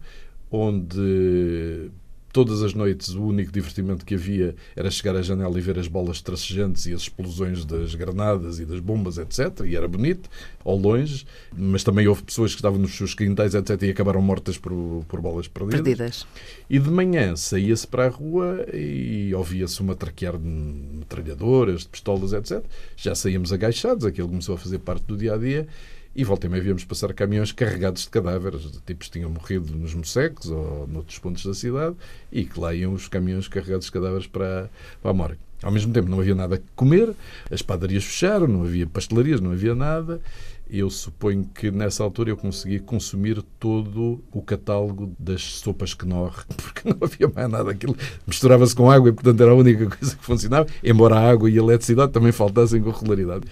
onde 0.50 1.90
todas 2.36 2.62
as 2.62 2.74
noites 2.74 3.14
o 3.14 3.22
único 3.22 3.50
divertimento 3.50 4.04
que 4.04 4.14
havia 4.14 4.54
era 4.76 4.90
chegar 4.90 5.16
à 5.16 5.22
janela 5.22 5.56
e 5.56 5.62
ver 5.62 5.78
as 5.78 5.88
bolas 5.88 6.20
tracejantes 6.20 6.84
e 6.84 6.92
as 6.92 7.00
explosões 7.00 7.64
das 7.64 7.94
granadas 7.94 8.60
e 8.60 8.66
das 8.66 8.78
bombas, 8.78 9.16
etc. 9.16 9.60
E 9.64 9.74
era 9.74 9.88
bonito, 9.88 10.28
ao 10.62 10.76
longe, 10.76 11.26
mas 11.56 11.82
também 11.82 12.06
houve 12.06 12.22
pessoas 12.22 12.50
que 12.50 12.58
estavam 12.58 12.78
nos 12.78 12.94
seus 12.94 13.14
quintais, 13.14 13.54
etc. 13.54 13.80
e 13.84 13.88
acabaram 13.88 14.20
mortas 14.20 14.58
por, 14.58 14.70
por 15.08 15.18
bolas 15.22 15.48
perdidas. 15.48 15.80
perdidas. 15.80 16.26
E 16.68 16.78
de 16.78 16.90
manhã 16.90 17.34
saía-se 17.36 17.86
para 17.86 18.04
a 18.04 18.10
rua 18.10 18.66
e 18.70 19.32
ouvia-se 19.34 19.80
uma 19.80 19.94
traquear 19.94 20.36
de 20.36 20.46
metralhadoras, 20.46 21.84
de 21.84 21.88
pistolas, 21.88 22.34
etc. 22.34 22.62
Já 22.98 23.14
saíamos 23.14 23.50
agachados, 23.50 24.04
aquilo 24.04 24.28
começou 24.28 24.56
a 24.56 24.58
fazer 24.58 24.80
parte 24.80 25.04
do 25.04 25.16
dia 25.16 25.32
a 25.32 25.38
dia 25.38 25.66
e 26.16 26.24
volta 26.24 26.46
e 26.46 26.50
meia 26.50 26.62
víamos 26.62 26.82
passar 26.84 27.12
caminhões 27.12 27.52
carregados 27.52 28.02
de 28.02 28.08
cadáveres, 28.08 28.62
de 28.62 28.80
tipos 28.80 29.08
que 29.08 29.18
tinham 29.18 29.28
morrido 29.28 29.76
nos 29.76 29.94
Mosseques 29.94 30.48
ou 30.48 30.86
noutros 30.86 31.18
pontos 31.18 31.44
da 31.44 31.52
cidade, 31.52 31.94
e 32.32 32.44
que 32.44 32.58
lá 32.58 32.74
iam 32.74 32.94
os 32.94 33.06
caminhões 33.06 33.46
carregados 33.48 33.86
de 33.86 33.92
cadáveres 33.92 34.26
para, 34.26 34.70
para 35.02 35.10
a 35.10 35.14
morgue. 35.14 35.38
Ao 35.62 35.70
mesmo 35.70 35.92
tempo 35.92 36.08
não 36.08 36.20
havia 36.20 36.34
nada 36.34 36.56
a 36.56 36.58
comer, 36.74 37.14
as 37.50 37.60
padarias 37.60 38.04
fecharam, 38.04 38.46
não 38.46 38.62
havia 38.62 38.86
pastelarias, 38.86 39.40
não 39.40 39.52
havia 39.52 39.74
nada. 39.74 40.20
Eu 40.68 40.90
suponho 40.90 41.48
que 41.54 41.70
nessa 41.70 42.02
altura 42.02 42.30
eu 42.30 42.36
consegui 42.36 42.80
consumir 42.80 43.40
todo 43.60 44.20
o 44.32 44.42
catálogo 44.42 45.14
das 45.18 45.42
sopas 45.42 45.94
Knorr, 45.94 46.44
porque 46.56 46.88
não 46.88 46.96
havia 47.00 47.28
mais 47.28 47.48
nada. 47.48 47.70
Aquilo 47.70 47.96
misturava-se 48.26 48.74
com 48.74 48.90
água 48.90 49.10
e, 49.10 49.12
portanto, 49.12 49.40
era 49.40 49.52
a 49.52 49.54
única 49.54 49.86
coisa 49.86 50.16
que 50.16 50.24
funcionava, 50.24 50.66
embora 50.82 51.16
a 51.16 51.30
água 51.30 51.48
e 51.48 51.54
a 51.54 51.62
eletricidade 51.62 52.12
também 52.12 52.32
faltassem 52.32 52.82
com 52.82 52.90
regularidade. 52.90 53.46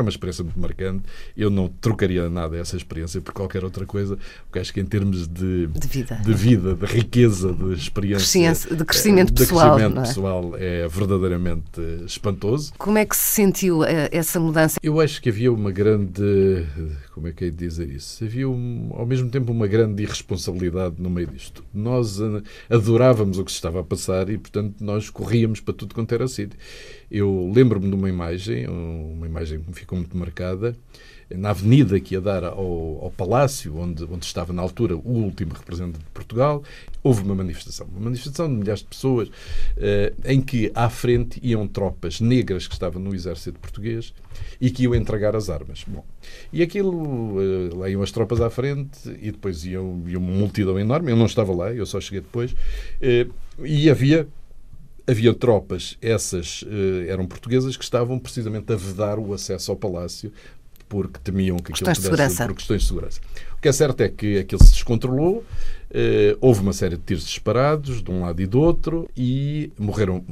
É 0.00 0.02
uma 0.02 0.08
experiência 0.08 0.42
muito 0.42 0.58
marcante. 0.58 1.04
Eu 1.36 1.50
não 1.50 1.68
trocaria 1.68 2.28
nada 2.30 2.56
essa 2.56 2.74
experiência 2.74 3.20
por 3.20 3.34
qualquer 3.34 3.62
outra 3.64 3.84
coisa, 3.84 4.18
porque 4.44 4.58
acho 4.58 4.72
que 4.72 4.80
em 4.80 4.86
termos 4.86 5.28
de, 5.28 5.66
de, 5.66 5.88
vida. 5.88 6.14
de, 6.24 6.34
vida, 6.34 6.74
de 6.74 6.86
riqueza, 6.86 7.52
de 7.52 7.74
experiência, 7.74 8.50
de 8.74 8.84
crescimento 8.84 9.34
pessoal, 9.34 9.76
crescimento 9.76 9.98
é? 9.98 10.02
pessoal 10.02 10.56
é 10.56 10.88
verdadeiramente 10.88 11.80
espantoso. 12.06 12.72
Como 12.78 12.96
é 12.96 13.04
que 13.04 13.14
se 13.14 13.34
sentiu 13.34 13.84
eh, 13.84 14.08
essa 14.10 14.40
mudança? 14.40 14.80
Eu 14.82 14.98
acho 15.00 15.20
que 15.20 15.28
havia 15.28 15.52
uma 15.52 15.70
grande, 15.70 16.66
como 17.12 17.28
é 17.28 17.32
que 17.32 17.44
é 17.44 17.50
de 17.50 17.56
dizer 17.56 17.90
isso? 17.90 18.24
Havia 18.24 18.48
um, 18.48 18.90
ao 18.94 19.04
mesmo 19.04 19.28
tempo 19.28 19.52
uma 19.52 19.66
grande 19.66 20.02
irresponsabilidade 20.02 20.94
no 20.98 21.10
meio 21.10 21.26
disto. 21.26 21.62
Nós 21.74 22.18
adorávamos 22.70 23.38
o 23.38 23.44
que 23.44 23.50
se 23.50 23.58
estava 23.58 23.80
a 23.80 23.84
passar 23.84 24.30
e, 24.30 24.38
portanto, 24.38 24.76
nós 24.80 25.10
corríamos 25.10 25.60
para 25.60 25.74
tudo 25.74 25.94
quanto 25.94 26.14
era 26.14 26.26
sítio. 26.26 26.58
Eu 27.10 27.50
lembro-me 27.52 27.88
de 27.88 27.94
uma 27.94 28.08
imagem, 28.08 28.68
uma 28.68 29.26
imagem 29.26 29.60
que 29.60 29.68
me 29.68 29.74
ficou 29.74 29.98
muito 29.98 30.16
marcada, 30.16 30.76
na 31.36 31.50
avenida 31.50 31.98
que 32.00 32.14
ia 32.14 32.20
dar 32.20 32.42
ao, 32.42 33.04
ao, 33.04 33.12
palácio, 33.16 33.76
onde, 33.76 34.04
onde 34.04 34.24
estava 34.24 34.52
na 34.52 34.62
altura 34.62 34.96
o 34.96 35.08
último 35.08 35.54
representante 35.54 35.98
de 35.98 36.10
Portugal, 36.12 36.62
houve 37.02 37.22
uma 37.22 37.34
manifestação. 37.34 37.86
Uma 37.86 38.00
manifestação 38.00 38.48
de 38.48 38.54
milhares 38.54 38.80
de 38.80 38.88
pessoas, 38.88 39.30
eh, 39.76 40.12
em 40.24 40.40
que 40.40 40.72
à 40.74 40.90
frente 40.90 41.38
iam 41.42 41.66
tropas 41.68 42.20
negras 42.20 42.66
que 42.66 42.74
estavam 42.74 43.00
no 43.00 43.14
exército 43.14 43.60
português 43.60 44.12
e 44.60 44.70
que 44.70 44.82
iam 44.82 44.94
entregar 44.94 45.36
as 45.36 45.48
armas. 45.48 45.84
Bom, 45.86 46.04
e 46.52 46.62
aquilo, 46.62 47.36
eh, 47.40 47.76
lá 47.76 47.88
iam 47.88 48.02
as 48.02 48.10
tropas 48.10 48.40
à 48.40 48.50
frente 48.50 48.98
e 49.20 49.30
depois 49.30 49.64
iam, 49.64 50.02
iam 50.08 50.20
uma 50.20 50.32
multidão 50.32 50.78
enorme. 50.78 51.12
Eu 51.12 51.16
não 51.16 51.26
estava 51.26 51.54
lá, 51.54 51.72
eu 51.72 51.86
só 51.86 52.00
cheguei 52.00 52.20
depois. 52.20 52.54
Eh, 53.00 53.26
e 53.62 53.88
havia 53.88 54.26
havia 55.10 55.34
tropas, 55.34 55.96
essas 56.00 56.64
eh, 56.66 57.10
eram 57.10 57.26
portuguesas, 57.26 57.76
que 57.76 57.84
estavam 57.84 58.18
precisamente 58.18 58.72
a 58.72 58.76
vedar 58.76 59.18
o 59.18 59.34
acesso 59.34 59.70
ao 59.70 59.76
palácio 59.76 60.32
porque 60.88 61.20
temiam 61.22 61.56
que 61.56 61.72
aquilo 61.72 61.94
pudesse, 61.94 62.36
por 62.44 62.54
questões 62.56 62.82
de 62.82 62.88
segurança. 62.88 63.20
O 63.56 63.60
que 63.60 63.68
é 63.68 63.72
certo 63.72 64.00
é 64.00 64.08
que 64.08 64.38
aquilo 64.38 64.62
se 64.62 64.72
descontrolou, 64.72 65.44
houve 66.40 66.60
uma 66.60 66.72
série 66.72 66.96
de 66.96 67.02
tiros 67.02 67.26
disparados 67.26 68.02
de 68.02 68.10
um 68.10 68.22
lado 68.22 68.40
e 68.40 68.46
do 68.46 68.60
outro 68.60 69.08
e 69.16 69.72
morreram 69.78 70.24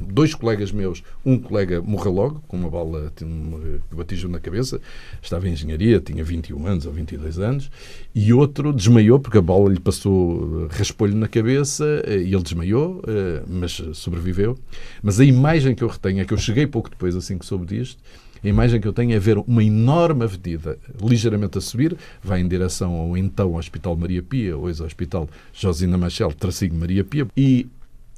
dois 0.00 0.34
colegas 0.34 0.72
meus. 0.72 1.02
Um 1.24 1.38
colega 1.38 1.80
morreu 1.82 2.12
logo, 2.12 2.42
com 2.46 2.56
uma 2.56 2.70
bala 2.70 3.12
que 3.14 3.24
o 3.24 4.00
atingiu 4.00 4.28
na 4.28 4.38
cabeça, 4.38 4.80
estava 5.22 5.48
em 5.48 5.52
engenharia, 5.52 6.00
tinha 6.00 6.22
21 6.22 6.66
anos 6.66 6.86
ou 6.86 6.92
22 6.92 7.38
anos, 7.38 7.70
e 8.14 8.32
outro 8.32 8.72
desmaiou 8.72 9.18
porque 9.18 9.38
a 9.38 9.42
bola 9.42 9.72
lhe 9.72 9.80
passou 9.80 10.66
eh, 10.70 10.76
raspolho 10.76 11.14
na 11.14 11.28
cabeça 11.28 12.02
eh, 12.04 12.18
e 12.18 12.34
ele 12.34 12.42
desmaiou, 12.42 13.02
eh, 13.06 13.42
mas 13.48 13.82
sobreviveu. 13.94 14.58
Mas 15.02 15.20
a 15.20 15.24
imagem 15.24 15.74
que 15.74 15.82
eu 15.82 15.88
retenho 15.88 16.20
é 16.20 16.24
que 16.24 16.32
eu 16.32 16.38
cheguei 16.38 16.66
pouco 16.66 16.90
depois, 16.90 17.16
assim 17.16 17.38
que 17.38 17.46
soube 17.46 17.66
disto, 17.66 18.00
a 18.42 18.48
imagem 18.48 18.80
que 18.80 18.88
eu 18.88 18.92
tenho 18.92 19.12
é 19.12 19.18
ver 19.18 19.38
uma 19.38 19.62
enorme 19.62 20.24
avenida 20.24 20.78
ligeiramente 21.00 21.58
a 21.58 21.60
subir, 21.60 21.96
vai 22.22 22.40
em 22.40 22.48
direção 22.48 22.94
ao 22.94 23.16
então 23.16 23.54
Hospital 23.54 23.96
Maria 23.96 24.22
Pia, 24.22 24.56
hoje 24.56 24.82
Hospital 24.82 25.28
Josina 25.52 25.98
Machel, 25.98 26.32
tracinho 26.32 26.74
Maria 26.74 27.04
Pia, 27.04 27.26
e 27.36 27.66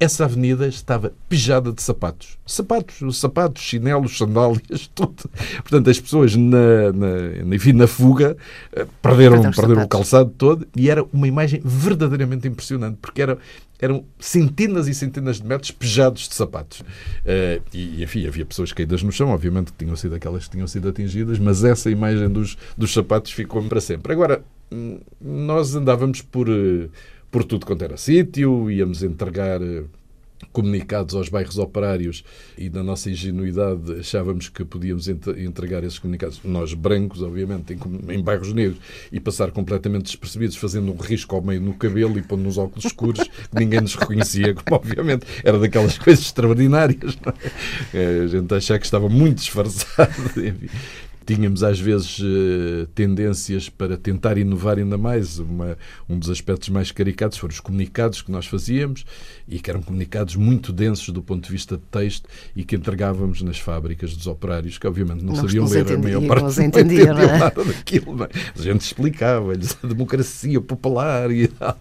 essa 0.01 0.25
avenida 0.25 0.67
estava 0.67 1.13
pejada 1.29 1.71
de 1.71 1.83
sapatos. 1.83 2.39
Sapatos, 2.47 3.19
sapatos, 3.19 3.63
chinelos, 3.63 4.17
sandálias, 4.17 4.89
tudo. 4.95 5.29
Portanto, 5.59 5.91
as 5.91 6.01
pessoas 6.01 6.35
na, 6.35 6.91
na, 6.91 7.55
enfim, 7.55 7.75
na 7.75 7.87
fuga 7.87 8.35
eh, 8.73 8.87
perderam, 9.03 9.43
perderam 9.51 9.83
o 9.83 9.89
calçado 9.89 10.31
todo 10.31 10.67
e 10.75 10.89
era 10.89 11.05
uma 11.13 11.29
imagem 11.29 11.61
verdadeiramente 11.63 12.49
impressionante, 12.49 12.97
porque 13.03 13.21
era, 13.21 13.37
eram 13.79 14.03
centenas 14.19 14.89
e 14.89 14.95
centenas 14.95 15.39
de 15.39 15.47
metros 15.47 15.71
pejados 15.71 16.27
de 16.27 16.35
sapatos. 16.35 16.81
Uh, 16.81 17.63
e, 17.75 18.03
enfim, 18.03 18.27
havia 18.27 18.47
pessoas 18.47 18.73
caídas 18.73 19.03
no 19.03 19.13
chão, 19.13 19.29
obviamente, 19.29 19.71
que 19.71 19.85
tinham 19.85 19.97
sido 19.97 20.15
aquelas 20.15 20.45
que 20.45 20.53
tinham 20.53 20.67
sido 20.67 20.89
atingidas, 20.89 21.39
mas 21.39 21.63
essa 21.63 21.91
imagem 21.91 22.31
dos, 22.31 22.57
dos 22.75 22.91
sapatos 22.91 23.33
ficou 23.33 23.63
para 23.65 23.83
sempre. 23.83 24.15
Agora, 24.15 24.43
hum, 24.73 24.99
nós 25.21 25.75
andávamos 25.75 26.23
por 26.23 26.49
eh, 26.49 26.89
por 27.31 27.45
tudo 27.45 27.67
quanto 27.67 27.85
era 27.85 27.97
sítio, 27.97 28.71
íamos 28.71 29.03
entregar 29.03 29.63
eh, 29.63 29.85
comunicados 30.53 31.15
aos 31.15 31.29
bairros 31.29 31.59
operários 31.59 32.25
e 32.57 32.71
na 32.71 32.83
nossa 32.83 33.11
ingenuidade 33.11 34.01
achávamos 34.01 34.49
que 34.49 34.65
podíamos 34.65 35.07
entregar 35.09 35.85
esses 35.85 35.99
comunicados, 35.99 36.41
nós 36.45 36.75
brancos, 36.75 37.23
obviamente, 37.23 37.75
em, 37.75 38.15
em 38.15 38.23
bairros 38.23 38.53
negros, 38.53 38.81
e 39.13 39.21
passar 39.21 39.51
completamente 39.51 40.05
despercebidos, 40.05 40.57
fazendo 40.57 40.93
um 40.93 40.97
risco 40.97 41.37
ao 41.37 41.43
meio 41.43 41.61
no 41.61 41.75
cabelo 41.75 42.19
e 42.19 42.23
pondo 42.23 42.43
nos 42.43 42.59
óculos 42.59 42.85
escuros, 42.85 43.23
que 43.29 43.59
ninguém 43.59 43.81
nos 43.81 43.95
reconhecia, 43.95 44.55
como 44.55 44.77
obviamente 44.77 45.27
era 45.45 45.59
daquelas 45.59 45.99
coisas 45.99 46.25
extraordinárias. 46.25 47.19
É? 47.95 48.23
A 48.25 48.27
gente 48.27 48.53
achava 48.55 48.79
que 48.81 48.87
estava 48.87 49.09
muito 49.09 49.39
disfarçado. 49.39 50.11
Enfim. 50.37 50.69
Tínhamos, 51.31 51.63
às 51.63 51.79
vezes, 51.79 52.19
eh, 52.21 52.89
tendências 52.93 53.69
para 53.69 53.97
tentar 53.97 54.37
inovar 54.37 54.79
ainda 54.79 54.99
mais. 54.99 55.39
Uma, 55.39 55.79
um 56.09 56.19
dos 56.19 56.29
aspectos 56.29 56.69
mais 56.71 56.91
caricatos 56.91 57.39
foram 57.39 57.53
os 57.53 57.61
comunicados 57.61 58.21
que 58.21 58.33
nós 58.33 58.47
fazíamos 58.47 59.05
e 59.47 59.61
que 59.61 59.71
eram 59.71 59.81
comunicados 59.81 60.35
muito 60.35 60.73
densos 60.73 61.09
do 61.11 61.23
ponto 61.23 61.47
de 61.47 61.53
vista 61.53 61.77
de 61.77 61.85
texto 61.85 62.29
e 62.57 62.65
que 62.65 62.75
entregávamos 62.75 63.43
nas 63.43 63.61
fábricas 63.61 64.17
dos 64.17 64.27
operários, 64.27 64.77
que 64.77 64.89
obviamente 64.89 65.23
não, 65.23 65.35
não 65.35 65.41
sabiam 65.41 65.69
ler 65.69 65.93
a 65.93 65.99
maior 65.99 66.27
parte 66.27 66.59
não 66.59 66.65
entendiam, 66.65 67.15
não 67.15 67.23
é? 67.23 67.39
nada 67.39 67.65
daquilo. 67.65 68.17
Não 68.17 68.25
é? 68.25 68.29
A 68.59 68.61
gente 68.61 68.81
explicava-lhes 68.81 69.79
a 69.85 69.87
democracia 69.87 70.61
popular 70.61 71.31
e 71.31 71.47
tal. 71.47 71.79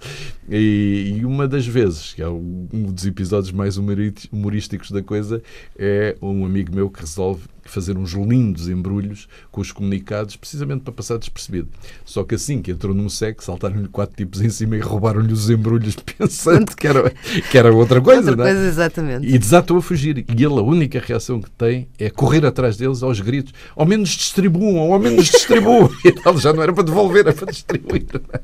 E, 0.47 1.15
e, 1.17 1.25
uma 1.25 1.47
das 1.47 1.65
vezes, 1.65 2.13
que 2.13 2.21
é 2.21 2.29
um 2.29 2.91
dos 2.91 3.03
episódios 3.03 3.51
mais 3.51 3.77
humorísticos 3.77 4.91
da 4.91 5.01
coisa, 5.01 5.41
é 5.75 6.15
um 6.21 6.45
amigo 6.45 6.75
meu 6.75 6.87
que 6.87 6.99
resolve 6.99 7.41
fazer 7.71 7.97
uns 7.97 8.11
lindos 8.13 8.67
embrulhos 8.67 9.27
com 9.51 9.61
os 9.61 9.71
comunicados, 9.71 10.35
precisamente 10.35 10.81
para 10.81 10.93
passar 10.93 11.17
despercebido. 11.17 11.69
Só 12.05 12.23
que 12.23 12.35
assim 12.35 12.61
que 12.61 12.71
entrou 12.71 12.93
num 12.93 13.09
SEC, 13.09 13.43
saltaram-lhe 13.43 13.87
quatro 13.87 14.15
tipos 14.15 14.41
em 14.41 14.49
cima 14.49 14.75
e 14.77 14.79
roubaram-lhe 14.79 15.31
os 15.31 15.49
embrulhos, 15.49 15.95
pensando 16.17 16.75
que 16.75 16.87
era, 16.87 17.09
que 17.51 17.57
era 17.57 17.73
outra 17.73 18.01
coisa, 18.01 18.31
outra 18.31 18.35
não 18.35 18.45
é? 18.45 18.53
coisa, 18.53 18.67
exatamente. 18.67 19.27
E 19.27 19.37
desatou 19.37 19.77
a 19.77 19.81
fugir. 19.81 20.25
E 20.27 20.43
ele, 20.43 20.45
a 20.45 20.61
única 20.61 20.99
reação 20.99 21.41
que 21.41 21.49
tem 21.51 21.87
é 21.97 22.09
correr 22.09 22.45
atrás 22.45 22.77
deles 22.77 23.03
aos 23.03 23.19
gritos: 23.19 23.53
ao 23.75 23.85
menos 23.85 24.09
distribuam, 24.09 24.91
ao 24.93 24.99
menos 24.99 25.25
distribuam. 25.25 25.89
e 26.03 26.11
tal, 26.11 26.37
já 26.37 26.53
não 26.53 26.63
era 26.63 26.73
para 26.73 26.83
devolver, 26.83 27.27
era 27.27 27.33
para 27.33 27.51
distribuir. 27.51 28.05
É? 28.33 28.39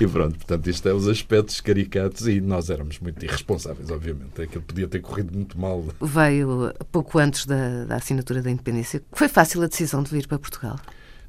E 0.00 0.06
pronto, 0.06 0.36
portanto, 0.36 0.68
isto 0.68 0.88
é 0.88 0.92
os 0.92 1.08
aspectos 1.08 1.60
caricatos 1.60 2.26
e 2.26 2.40
nós 2.40 2.70
éramos 2.70 2.98
muito 2.98 3.24
irresponsáveis, 3.24 3.90
obviamente. 3.90 4.40
Aquilo 4.40 4.62
podia 4.62 4.86
ter 4.86 5.00
corrido 5.00 5.32
muito 5.32 5.58
mal. 5.58 5.84
Veio 6.00 6.72
pouco 6.92 7.18
antes 7.18 7.46
da, 7.46 7.84
da 7.84 7.96
assinatura 7.96 8.42
da 8.46 8.50
independência. 8.50 9.02
Foi 9.12 9.28
fácil 9.28 9.62
a 9.62 9.66
decisão 9.66 10.02
de 10.02 10.10
vir 10.10 10.26
para 10.26 10.38
Portugal? 10.38 10.78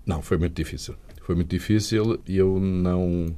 Não, 0.05 0.21
foi 0.21 0.37
muito 0.37 0.55
difícil. 0.55 0.95
Foi 1.21 1.35
muito 1.35 1.49
difícil 1.49 2.19
e 2.25 2.37
eu 2.37 2.59
não 2.59 3.35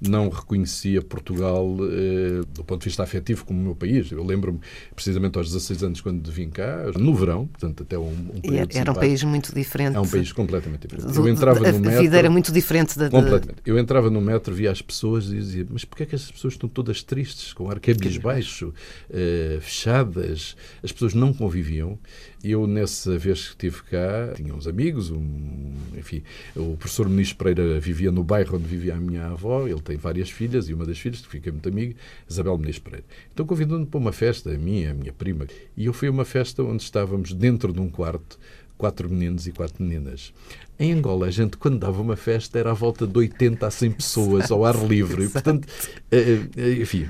não 0.00 0.30
reconhecia 0.30 1.02
Portugal 1.02 1.76
eh, 1.82 2.42
do 2.54 2.64
ponto 2.64 2.80
de 2.80 2.86
vista 2.86 3.02
afetivo 3.02 3.44
como 3.44 3.60
o 3.60 3.62
meu 3.62 3.74
país. 3.74 4.10
Eu 4.10 4.24
lembro-me, 4.24 4.58
precisamente 4.94 5.36
aos 5.36 5.48
16 5.48 5.82
anos, 5.82 6.00
quando 6.00 6.30
vim 6.30 6.48
cá, 6.48 6.86
no 6.98 7.14
verão, 7.14 7.46
portanto, 7.46 7.82
até 7.82 7.98
um, 7.98 8.08
um 8.08 8.40
período 8.40 8.76
Era 8.76 8.90
um 8.90 8.94
país 8.94 9.22
muito 9.22 9.54
diferente. 9.54 9.96
É 9.96 10.00
um 10.00 10.08
país 10.08 10.32
completamente 10.32 10.88
diferente. 10.88 11.12
Do, 11.12 11.20
eu 11.20 11.28
entrava 11.28 11.58
a, 11.68 11.72
no 11.72 11.80
metro, 11.80 11.98
a 11.98 12.00
vida 12.00 12.18
era 12.18 12.30
muito 12.30 12.50
diferente 12.50 12.98
da... 12.98 13.10
Completamente. 13.10 13.60
Eu 13.66 13.78
entrava 13.78 14.08
no 14.08 14.20
metro, 14.20 14.54
via 14.54 14.70
as 14.70 14.80
pessoas 14.80 15.26
e 15.26 15.34
dizia, 15.34 15.66
mas 15.68 15.84
porquê 15.84 16.04
é 16.04 16.06
que 16.06 16.14
as 16.14 16.30
pessoas 16.30 16.54
estão 16.54 16.68
todas 16.68 17.02
tristes, 17.02 17.52
com 17.52 17.70
arquebis 17.70 18.16
baixo, 18.16 18.72
eh, 19.10 19.58
fechadas? 19.60 20.56
As 20.82 20.92
pessoas 20.92 21.12
não 21.12 21.32
conviviam. 21.34 21.98
Eu, 22.42 22.66
nessa 22.66 23.18
vez 23.18 23.42
que 23.42 23.48
estive 23.50 23.82
cá, 23.90 24.32
tinha 24.34 24.54
uns 24.54 24.66
amigos, 24.66 25.10
um, 25.10 25.74
enfim, 25.98 26.22
o 26.56 26.74
professor 26.74 27.06
Muniz 27.06 27.34
Pereira 27.34 27.78
vivia 27.78 28.10
no 28.10 28.24
bairro 28.24 28.56
onde 28.56 28.66
vivia 28.66 28.94
a 28.94 28.96
minha 28.96 29.26
avó, 29.26 29.68
ele 29.68 29.80
tem 29.82 29.98
várias 29.98 30.30
filhas 30.30 30.66
e 30.68 30.72
uma 30.72 30.86
das 30.86 30.98
filhas, 30.98 31.20
que 31.20 31.28
fica 31.28 31.52
muito 31.52 31.68
amiga, 31.68 31.94
Isabel 32.28 32.56
Muniz 32.56 32.78
Pereira. 32.78 33.04
Então 33.32 33.44
convidou-me 33.44 33.84
para 33.84 34.00
uma 34.00 34.12
festa, 34.12 34.50
a 34.54 34.56
minha, 34.56 34.92
a 34.92 34.94
minha 34.94 35.12
prima, 35.12 35.46
e 35.76 35.84
eu 35.84 35.92
fui 35.92 36.08
a 36.08 36.10
uma 36.10 36.24
festa 36.24 36.62
onde 36.62 36.82
estávamos 36.82 37.34
dentro 37.34 37.74
de 37.74 37.80
um 37.80 37.90
quarto 37.90 38.38
quatro 38.80 39.10
meninos 39.10 39.46
e 39.46 39.52
quatro 39.52 39.84
meninas. 39.84 40.32
Em 40.78 40.94
Angola, 40.94 41.26
a 41.26 41.30
gente, 41.30 41.58
quando 41.58 41.78
dava 41.78 42.00
uma 42.00 42.16
festa, 42.16 42.58
era 42.58 42.70
à 42.70 42.72
volta 42.72 43.06
de 43.06 43.16
80 43.18 43.66
a 43.66 43.70
100 43.70 43.90
pessoas 43.90 44.50
ao 44.50 44.64
ar 44.64 44.74
livre. 44.86 45.24
E, 45.24 45.28
portanto, 45.28 45.68
eh, 46.10 46.46
eh, 46.56 46.72
enfim, 46.80 47.06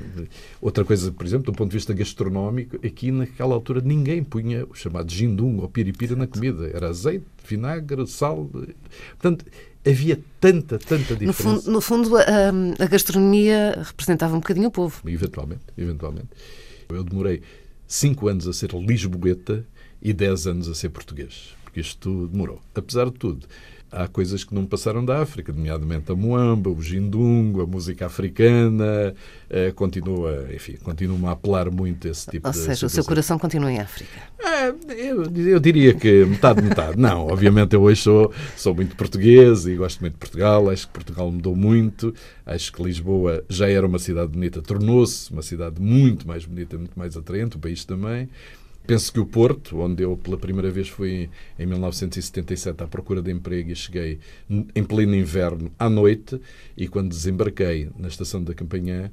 outra 0.60 0.84
coisa, 0.84 1.12
por 1.12 1.24
exemplo, 1.24 1.52
do 1.52 1.56
ponto 1.56 1.70
de 1.70 1.76
vista 1.76 1.94
gastronómico, 1.94 2.84
aqui 2.84 3.12
naquela 3.12 3.54
altura 3.54 3.80
ninguém 3.80 4.24
punha 4.24 4.66
o 4.68 4.74
chamado 4.74 5.12
gindung 5.12 5.60
ou 5.60 5.68
piripira 5.68 6.16
na 6.16 6.26
comida. 6.26 6.68
Era 6.74 6.88
azeite, 6.88 7.24
vinagre, 7.46 8.04
sal. 8.08 8.50
Portanto, 9.10 9.44
havia 9.86 10.18
tanta, 10.40 10.76
tanta 10.76 11.14
diferença. 11.14 11.24
No 11.24 11.32
fundo, 11.32 11.70
no 11.70 11.80
fundo 11.80 12.16
a, 12.16 12.22
a, 12.80 12.86
gastronomia 12.86 13.80
representava 13.84 14.34
um 14.34 14.40
bocadinho 14.40 14.66
o 14.66 14.72
povo. 14.72 15.00
Eventualmente, 15.06 15.62
eventualmente. 15.78 16.30
Eu 16.88 17.04
demorei 17.04 17.40
cinco 17.86 18.26
anos 18.26 18.48
a 18.48 18.52
ser 18.52 18.72
lisboeta 18.72 19.64
e 20.02 20.12
dez 20.12 20.48
anos 20.48 20.68
a 20.68 20.74
ser 20.74 20.88
português 20.88 21.59
porque 21.70 21.80
isto 21.80 22.26
demorou. 22.26 22.60
Apesar 22.74 23.06
de 23.06 23.12
tudo, 23.12 23.46
há 23.92 24.08
coisas 24.08 24.42
que 24.42 24.52
não 24.52 24.66
passaram 24.66 25.04
da 25.04 25.22
África, 25.22 25.52
nomeadamente 25.52 26.10
a 26.10 26.16
moamba, 26.16 26.68
o 26.68 26.82
jindungo, 26.82 27.62
a 27.62 27.66
música 27.66 28.06
africana, 28.06 29.14
eh, 29.48 29.70
continua, 29.70 30.48
enfim, 30.52 30.76
continua 30.82 31.30
a 31.30 31.32
apelar 31.32 31.70
muito 31.70 32.08
esse 32.08 32.28
tipo 32.28 32.48
Ou 32.48 32.52
de 32.52 32.58
Ou 32.58 32.64
seja, 32.64 32.74
situação. 32.74 32.86
o 32.86 32.90
seu 32.90 33.04
coração 33.04 33.38
continua 33.38 33.70
em 33.70 33.78
África. 33.78 34.10
É, 34.40 34.68
eu, 34.94 35.22
eu, 35.46 35.60
diria 35.60 35.94
que 35.94 36.24
metade, 36.24 36.60
metade. 36.60 36.98
Não, 36.98 37.28
obviamente 37.28 37.74
eu 37.74 37.82
hoje 37.82 38.02
sou, 38.02 38.32
sou 38.56 38.74
muito 38.74 38.96
português 38.96 39.64
e 39.66 39.76
gosto 39.76 40.00
muito 40.00 40.14
de 40.14 40.18
Portugal, 40.18 40.68
acho 40.70 40.88
que 40.88 40.92
Portugal 40.92 41.30
mudou 41.30 41.54
muito, 41.54 42.12
acho 42.44 42.72
que 42.72 42.82
Lisboa 42.82 43.44
já 43.48 43.68
era 43.68 43.86
uma 43.86 44.00
cidade 44.00 44.32
bonita, 44.32 44.60
tornou-se 44.60 45.30
uma 45.32 45.42
cidade 45.42 45.80
muito 45.80 46.26
mais 46.26 46.44
bonita, 46.44 46.76
muito 46.76 46.98
mais 46.98 47.16
atraente, 47.16 47.56
o 47.56 47.60
país 47.60 47.84
também. 47.84 48.28
Penso 48.90 49.12
que 49.12 49.20
o 49.20 49.24
Porto, 49.24 49.78
onde 49.78 50.02
eu 50.02 50.16
pela 50.16 50.36
primeira 50.36 50.68
vez 50.68 50.88
fui 50.88 51.30
em 51.56 51.64
1977 51.64 52.82
à 52.82 52.88
procura 52.88 53.22
de 53.22 53.30
emprego 53.30 53.70
e 53.70 53.76
cheguei 53.76 54.18
em 54.74 54.82
pleno 54.82 55.14
inverno 55.14 55.70
à 55.78 55.88
noite 55.88 56.40
e 56.76 56.88
quando 56.88 57.10
desembarquei 57.10 57.88
na 57.96 58.08
estação 58.08 58.42
da 58.42 58.52
Campanhã 58.52 59.08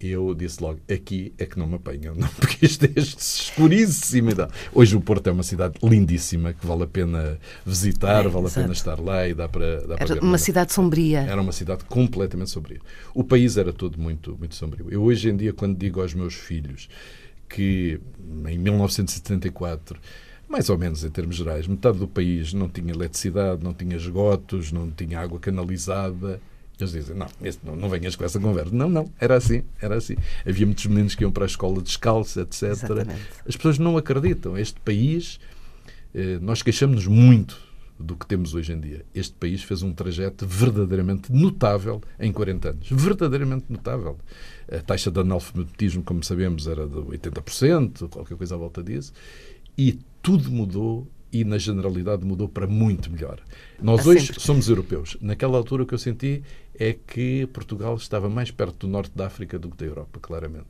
eu 0.00 0.34
disse 0.34 0.62
logo, 0.62 0.80
aqui 0.90 1.34
é 1.36 1.44
que 1.44 1.58
não 1.58 1.66
me 1.66 1.74
apanham, 1.74 2.14
não, 2.16 2.26
porque 2.26 2.64
isto 2.64 2.86
é 2.86 2.92
escuríssimo. 2.96 4.30
Hoje 4.72 4.96
o 4.96 5.00
Porto 5.02 5.26
é 5.26 5.32
uma 5.32 5.42
cidade 5.42 5.74
lindíssima 5.82 6.54
que 6.54 6.66
vale 6.66 6.84
a 6.84 6.86
pena 6.86 7.38
visitar, 7.66 8.24
é, 8.24 8.28
vale 8.28 8.46
exato. 8.46 8.60
a 8.60 8.62
pena 8.62 8.72
estar 8.72 8.98
lá 8.98 9.28
e 9.28 9.34
dá 9.34 9.46
para, 9.46 9.86
dá 9.86 9.96
Era 9.98 10.16
para 10.16 10.24
uma 10.24 10.38
cidade 10.38 10.72
sombria. 10.72 11.20
Era 11.20 11.42
uma 11.42 11.52
cidade 11.52 11.84
completamente 11.84 12.48
sombria. 12.48 12.80
O 13.12 13.22
país 13.22 13.58
era 13.58 13.74
todo 13.74 14.00
muito, 14.00 14.34
muito 14.38 14.54
sombrio. 14.54 14.86
Eu 14.88 15.02
hoje 15.02 15.28
em 15.28 15.36
dia, 15.36 15.52
quando 15.52 15.76
digo 15.76 16.00
aos 16.00 16.14
meus 16.14 16.32
filhos 16.32 16.88
que 17.48 18.00
em 18.46 18.58
1974 18.58 19.98
mais 20.48 20.70
ou 20.70 20.78
menos 20.78 21.04
em 21.04 21.10
termos 21.10 21.36
gerais, 21.36 21.66
metade 21.66 21.98
do 21.98 22.08
país 22.08 22.54
não 22.54 22.68
tinha 22.68 22.92
eletricidade, 22.92 23.62
não 23.62 23.74
tinha 23.74 23.96
esgotos, 23.96 24.72
não 24.72 24.90
tinha 24.90 25.20
água 25.20 25.38
canalizada. 25.38 26.40
Eles 26.80 26.92
dizem, 26.92 27.16
não, 27.16 27.26
não, 27.64 27.76
não 27.76 27.88
venhas 27.88 28.16
com 28.16 28.24
essa 28.24 28.40
conversa. 28.40 28.74
Não, 28.74 28.88
não, 28.88 29.10
era 29.20 29.36
assim, 29.36 29.62
era 29.80 29.96
assim. 29.96 30.16
Havia 30.46 30.64
muitos 30.64 30.86
meninos 30.86 31.14
que 31.14 31.22
iam 31.22 31.30
para 31.30 31.44
a 31.44 31.46
escola 31.46 31.82
descalços, 31.82 32.36
etc. 32.38 32.70
Exatamente. 32.70 33.20
As 33.46 33.56
pessoas 33.56 33.78
não 33.78 33.96
acreditam. 33.98 34.56
Este 34.56 34.80
país, 34.80 35.38
eh, 36.14 36.38
nós 36.40 36.62
queixamos-nos 36.62 37.06
muito 37.06 37.67
do 37.98 38.16
que 38.16 38.26
temos 38.26 38.54
hoje 38.54 38.72
em 38.72 38.80
dia. 38.80 39.04
Este 39.14 39.34
país 39.34 39.62
fez 39.62 39.82
um 39.82 39.92
trajeto 39.92 40.46
verdadeiramente 40.46 41.32
notável 41.32 42.00
em 42.18 42.32
40 42.32 42.70
anos. 42.70 42.88
Verdadeiramente 42.90 43.66
notável. 43.68 44.18
A 44.70 44.78
taxa 44.78 45.10
de 45.10 45.20
analfabetismo, 45.20 46.02
como 46.02 46.22
sabemos, 46.22 46.66
era 46.66 46.86
de 46.86 46.96
80%, 46.96 48.08
qualquer 48.08 48.36
coisa 48.36 48.54
à 48.54 48.58
volta 48.58 48.82
disso. 48.82 49.12
E 49.76 49.98
tudo 50.22 50.50
mudou 50.50 51.08
e, 51.32 51.44
na 51.44 51.58
generalidade, 51.58 52.24
mudou 52.24 52.48
para 52.48 52.66
muito 52.66 53.10
melhor. 53.10 53.40
Nós 53.82 54.06
hoje 54.06 54.26
sempre. 54.26 54.40
somos 54.40 54.68
europeus. 54.68 55.16
Naquela 55.20 55.58
altura, 55.58 55.82
o 55.82 55.86
que 55.86 55.94
eu 55.94 55.98
senti 55.98 56.42
é 56.78 56.92
que 56.92 57.46
Portugal 57.52 57.96
estava 57.96 58.28
mais 58.28 58.50
perto 58.50 58.86
do 58.86 58.88
norte 58.88 59.12
da 59.14 59.26
África 59.26 59.58
do 59.58 59.68
que 59.68 59.76
da 59.76 59.86
Europa, 59.86 60.18
claramente 60.20 60.68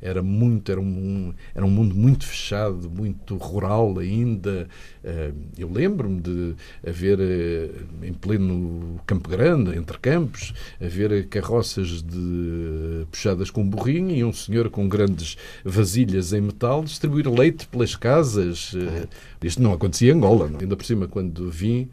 era 0.00 0.22
muito 0.22 0.70
era 0.70 0.80
um 0.80 1.32
era 1.54 1.64
um 1.64 1.70
mundo 1.70 1.94
muito 1.94 2.26
fechado 2.26 2.90
muito 2.90 3.36
rural 3.36 3.98
ainda. 3.98 4.68
Eh, 5.02 5.32
eu 5.58 5.70
lembro-me 5.70 6.20
de 6.20 6.54
haver 6.86 7.18
eh, 7.20 7.70
em 8.02 8.12
pleno 8.12 9.00
Campo 9.06 9.28
Grande 9.28 9.76
entre 9.76 9.98
campos 9.98 10.52
haver 10.80 11.26
carroças 11.28 12.02
de 12.02 13.06
puxadas 13.10 13.50
com 13.50 13.68
burrinho 13.68 14.14
e 14.14 14.24
um 14.24 14.32
senhor 14.32 14.68
com 14.70 14.88
grandes 14.88 15.36
vasilhas 15.64 16.32
em 16.32 16.40
metal 16.40 16.84
distribuir 16.84 17.28
leite 17.28 17.66
pelas 17.66 17.96
casas. 17.96 18.72
Eh, 18.74 19.08
isto 19.42 19.62
não 19.62 19.72
acontecia 19.72 20.12
em 20.12 20.16
Angola 20.16 20.50
ainda 20.60 20.76
por 20.76 20.84
cima 20.84 21.06
quando 21.08 21.50
vim 21.50 21.88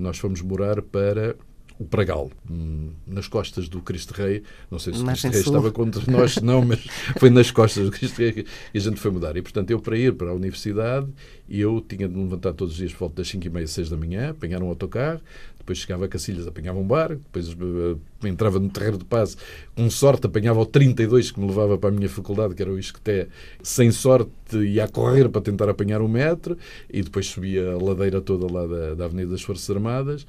nós 0.00 0.18
fomos 0.18 0.42
morar 0.42 0.82
para 0.82 1.36
o 1.78 1.84
Pragal, 1.84 2.30
hum, 2.48 2.90
nas 3.06 3.26
costas 3.26 3.68
do 3.68 3.80
Cristo 3.80 4.12
Rei. 4.12 4.42
Não 4.70 4.78
sei 4.78 4.94
se 4.94 5.02
o 5.02 5.04
Cristo 5.04 5.28
Rei 5.28 5.40
estava 5.40 5.70
contra 5.72 6.02
nós, 6.10 6.36
não, 6.36 6.64
mas 6.64 6.86
foi 7.18 7.30
nas 7.30 7.50
costas 7.50 7.84
do 7.84 7.90
Cristo 7.90 8.18
Rei 8.18 8.32
que 8.32 8.46
a 8.74 8.78
gente 8.78 9.00
foi 9.00 9.10
mudar. 9.10 9.36
E, 9.36 9.42
portanto, 9.42 9.70
eu 9.70 9.80
para 9.80 9.98
ir 9.98 10.14
para 10.14 10.30
a 10.30 10.34
universidade, 10.34 11.08
eu 11.48 11.84
tinha 11.86 12.08
de 12.08 12.14
me 12.14 12.22
levantar 12.22 12.52
todos 12.52 12.74
os 12.74 12.78
dias 12.78 12.92
por 12.92 13.00
volta 13.00 13.16
das 13.16 13.28
5 13.28 13.46
e 13.46 13.50
meia, 13.50 13.66
6 13.66 13.90
da 13.90 13.96
manhã, 13.96 14.30
apanhar 14.30 14.62
um 14.62 14.68
autocarro, 14.68 15.20
depois 15.64 15.78
chegava 15.78 16.04
a 16.04 16.08
Cacilhas, 16.08 16.46
apanhava 16.46 16.78
um 16.78 16.86
barco, 16.86 17.22
depois 17.24 17.48
uh, 17.54 17.98
entrava 18.22 18.58
no 18.58 18.68
terreiro 18.68 18.98
de 18.98 19.04
paz, 19.04 19.36
com 19.74 19.88
sorte 19.88 20.26
apanhava 20.26 20.60
o 20.60 20.66
32 20.66 21.30
que 21.30 21.40
me 21.40 21.46
levava 21.46 21.78
para 21.78 21.88
a 21.88 21.92
minha 21.92 22.08
faculdade, 22.08 22.54
que 22.54 22.62
era 22.62 22.70
o 22.70 22.78
Isqueté, 22.78 23.28
sem 23.62 23.90
sorte 23.90 24.30
ia 24.52 24.84
a 24.84 24.88
correr 24.88 25.28
para 25.30 25.40
tentar 25.40 25.68
apanhar 25.68 26.02
um 26.02 26.08
metro, 26.08 26.56
e 26.92 27.02
depois 27.02 27.26
subia 27.26 27.72
a 27.72 27.82
ladeira 27.82 28.20
toda 28.20 28.50
lá 28.52 28.66
da, 28.66 28.94
da 28.94 29.04
Avenida 29.06 29.30
das 29.30 29.42
Forças 29.42 29.68
Armadas, 29.70 30.26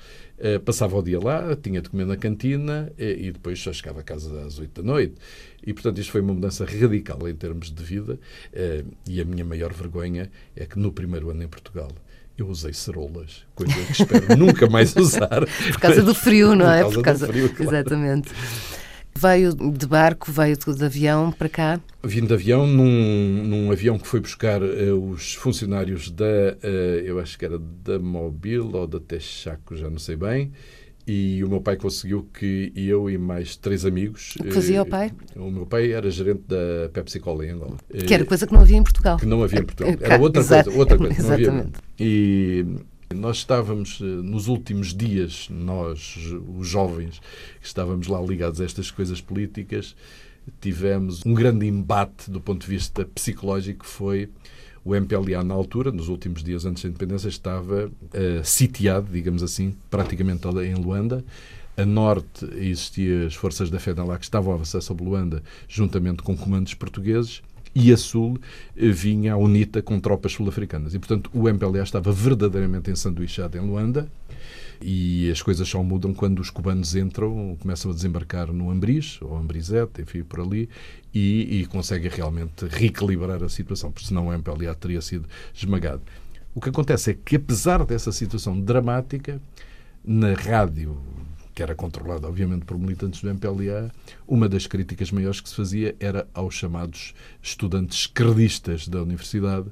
passava 0.63 0.97
o 0.97 1.01
dia 1.01 1.19
lá, 1.19 1.55
tinha 1.55 1.81
de 1.81 1.89
comer 1.89 2.05
na 2.05 2.17
cantina, 2.17 2.91
e, 2.97 3.27
e 3.27 3.31
depois 3.31 3.59
só 3.59 3.71
chegava 3.71 4.01
a 4.01 4.03
casa 4.03 4.45
às 4.45 4.59
8 4.59 4.81
da 4.81 4.87
noite. 4.87 5.15
E, 5.65 5.73
portanto, 5.73 5.99
isto 5.99 6.11
foi 6.11 6.21
uma 6.21 6.33
mudança 6.33 6.65
radical 6.65 7.27
em 7.27 7.35
termos 7.35 7.71
de 7.71 7.83
vida, 7.83 8.13
uh, 8.13 8.95
e 9.07 9.21
a 9.21 9.25
minha 9.25 9.43
maior 9.43 9.73
vergonha 9.73 10.29
é 10.55 10.65
que 10.65 10.77
no 10.77 10.91
primeiro 10.91 11.29
ano 11.29 11.43
em 11.43 11.47
Portugal 11.47 11.89
eu 12.37 12.47
usei 12.47 12.73
cerolas, 12.73 13.45
coisa 13.55 13.73
que 13.73 13.91
espero 13.93 14.35
nunca 14.37 14.67
mais 14.67 14.95
usar. 14.95 15.45
Por 15.71 15.79
causa 15.79 16.01
do 16.01 16.13
frio, 16.13 16.53
não 16.53 16.69
é? 16.69 16.83
Por 16.83 17.01
causa, 17.01 17.01
Por 17.01 17.03
causa 17.03 17.27
do 17.27 17.33
frio, 17.33 17.49
claro. 17.55 17.75
Exatamente. 17.77 18.31
Veio 19.17 19.55
de 19.55 19.87
barco, 19.87 20.29
veio 20.29 20.57
de 20.57 20.85
avião 20.85 21.31
para 21.31 21.47
cá? 21.47 21.79
Vim 22.03 22.25
de 22.25 22.33
avião 22.33 22.67
num, 22.67 23.43
num 23.45 23.71
avião 23.71 23.97
que 23.97 24.05
foi 24.05 24.19
buscar 24.19 24.61
uh, 24.61 25.09
os 25.09 25.33
funcionários 25.35 26.11
da, 26.11 26.25
uh, 26.25 26.67
eu 27.03 27.17
acho 27.19 27.39
que 27.39 27.45
era 27.45 27.57
da 27.57 27.97
Mobil 27.97 28.69
ou 28.73 28.85
da 28.85 28.99
Texaco, 28.99 29.73
já 29.75 29.89
não 29.89 29.99
sei 29.99 30.17
bem, 30.17 30.51
e 31.07 31.41
o 31.45 31.49
meu 31.49 31.61
pai 31.61 31.77
conseguiu 31.77 32.27
que 32.33 32.73
eu 32.75 33.09
e 33.09 33.17
mais 33.17 33.55
três 33.55 33.85
amigos. 33.85 34.35
O 34.39 34.43
que 34.43 34.51
fazia 34.51 34.81
o 34.81 34.85
pai? 34.85 35.11
O 35.35 35.49
meu 35.49 35.65
pai 35.65 35.93
era 35.93 36.09
gerente 36.09 36.43
da 36.47 36.89
Pepsi 36.91 37.19
Cola 37.19 37.45
em 37.45 37.51
Angola. 37.51 37.77
Que 37.87 38.13
era 38.13 38.25
coisa 38.25 38.45
que 38.45 38.53
não 38.53 38.61
havia 38.61 38.77
em 38.77 38.83
Portugal. 38.83 39.17
Que 39.17 39.25
não 39.25 39.43
havia 39.43 39.59
em 39.59 39.65
Portugal. 39.65 39.93
Era 40.01 40.19
outra 40.19 40.43
coisa, 40.43 40.71
outra 40.71 40.97
coisa. 40.97 41.23
Não 41.23 41.33
havia. 41.33 41.67
E 41.99 42.65
nós 43.13 43.37
estávamos 43.37 43.99
nos 43.99 44.47
últimos 44.47 44.93
dias, 44.93 45.47
nós, 45.49 46.17
os 46.57 46.67
jovens, 46.67 47.19
que 47.59 47.67
estávamos 47.67 48.07
lá 48.07 48.19
ligados 48.21 48.59
a 48.59 48.65
estas 48.65 48.89
coisas 48.89 49.21
políticas, 49.21 49.95
tivemos 50.61 51.25
um 51.25 51.33
grande 51.33 51.65
embate 51.67 52.29
do 52.29 52.39
ponto 52.39 52.61
de 52.61 52.67
vista 52.67 53.05
psicológico 53.05 53.85
que 53.85 53.89
foi 53.89 54.29
o 54.83 54.93
MPLA, 54.95 55.43
na 55.43 55.53
altura, 55.55 55.91
nos 55.91 56.09
últimos 56.09 56.43
dias 56.43 56.63
antes 56.63 56.83
da 56.83 56.89
independência, 56.89 57.27
estava 57.27 57.87
uh, 57.87 58.43
sitiado, 58.43 59.11
digamos 59.11 59.41
assim, 59.41 59.75
praticamente 59.89 60.47
em 60.47 60.75
Luanda. 60.75 61.25
A 61.75 61.83
norte 61.85 62.45
existiam 62.53 63.25
as 63.25 63.33
forças 63.33 63.71
da 63.71 63.79
FEDALA 63.79 64.17
que 64.19 64.23
estavam 64.23 64.53
a 64.53 64.55
avançar 64.55 64.81
sobre 64.81 65.03
Luanda, 65.03 65.41
juntamente 65.67 66.21
com 66.21 66.37
comandos 66.37 66.75
portugueses, 66.75 67.41
e 67.75 67.91
a 67.91 67.97
sul 67.97 68.39
eh, 68.75 68.87
vinha 68.87 69.33
a 69.33 69.37
UNITA 69.37 69.81
com 69.81 69.99
tropas 69.99 70.31
sul-africanas. 70.31 70.93
E, 70.93 70.99
portanto, 70.99 71.29
o 71.33 71.49
MPLA 71.49 71.83
estava 71.83 72.11
verdadeiramente 72.11 72.89
ensanduichado 72.89 73.57
em 73.57 73.61
Luanda 73.61 74.09
e 74.81 75.29
as 75.29 75.41
coisas 75.41 75.67
só 75.67 75.83
mudam 75.83 76.13
quando 76.13 76.39
os 76.39 76.49
cubanos 76.49 76.95
entram, 76.95 77.57
começam 77.59 77.91
a 77.91 77.93
desembarcar 77.93 78.51
no 78.51 78.71
Ambris, 78.71 79.19
ou 79.21 79.37
Ambrizete, 79.37 80.01
enfim, 80.01 80.23
por 80.23 80.39
ali, 80.39 80.69
e, 81.13 81.61
e 81.61 81.65
conseguem 81.65 82.09
realmente 82.09 82.65
reequilibrar 82.65 83.43
a 83.43 83.49
situação, 83.49 83.91
porque 83.91 84.07
senão 84.07 84.27
o 84.27 84.33
MPLA 84.33 84.73
teria 84.75 85.01
sido 85.01 85.27
esmagado. 85.53 86.01
O 86.53 86.61
que 86.61 86.69
acontece 86.69 87.11
é 87.11 87.13
que, 87.13 87.35
apesar 87.35 87.85
dessa 87.85 88.11
situação 88.11 88.59
dramática, 88.59 89.41
na 90.03 90.33
rádio, 90.33 90.97
que 91.55 91.63
era 91.63 91.73
controlada, 91.73 92.27
obviamente, 92.27 92.65
por 92.65 92.77
militantes 92.77 93.21
do 93.21 93.29
MPLA, 93.29 93.89
uma 94.27 94.49
das 94.49 94.67
críticas 94.67 95.09
maiores 95.09 95.39
que 95.39 95.47
se 95.47 95.55
fazia 95.55 95.95
era 96.01 96.27
aos 96.33 96.53
chamados 96.53 97.15
estudantes 97.41 97.99
esquerdistas 97.99 98.89
da 98.89 99.01
universidade, 99.01 99.67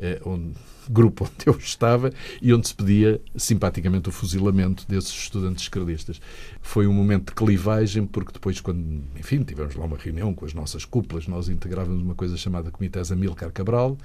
eh, 0.00 0.20
onde, 0.24 0.54
grupo 0.90 1.24
onde 1.30 1.46
eu 1.46 1.56
estava 1.56 2.12
e 2.42 2.52
onde 2.52 2.66
se 2.66 2.74
pedia 2.74 3.20
simpaticamente 3.36 4.08
o 4.08 4.12
fuzilamento 4.12 4.84
desses 4.88 5.12
estudantes 5.12 5.62
esquerdistas. 5.62 6.20
Foi 6.60 6.88
um 6.88 6.92
momento 6.92 7.28
de 7.28 7.34
clivagem, 7.36 8.04
porque 8.04 8.32
depois, 8.32 8.60
quando, 8.60 9.04
enfim, 9.16 9.44
tivemos 9.44 9.76
lá 9.76 9.84
uma 9.84 9.96
reunião 9.96 10.34
com 10.34 10.44
as 10.44 10.52
nossas 10.52 10.84
cúpulas, 10.84 11.28
nós 11.28 11.48
integrávamos 11.48 12.02
uma 12.02 12.16
coisa 12.16 12.36
chamada 12.36 12.72
Comitês 12.72 13.12
Amilcar 13.12 13.52
Cabral, 13.52 13.96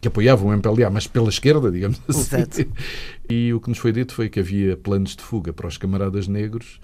que 0.00 0.08
apoiavam 0.08 0.48
o 0.48 0.52
MPLA, 0.52 0.90
mas 0.90 1.06
pela 1.06 1.28
esquerda, 1.28 1.70
digamos 1.70 2.00
assim. 2.08 2.36
Exato. 2.36 2.66
E 3.28 3.52
o 3.52 3.60
que 3.60 3.68
nos 3.68 3.78
foi 3.78 3.90
dito 3.90 4.14
foi 4.14 4.28
que 4.28 4.38
havia 4.38 4.76
planos 4.76 5.16
de 5.16 5.22
fuga 5.22 5.52
para 5.52 5.66
os 5.66 5.76
camaradas 5.76 6.28
negros, 6.28 6.80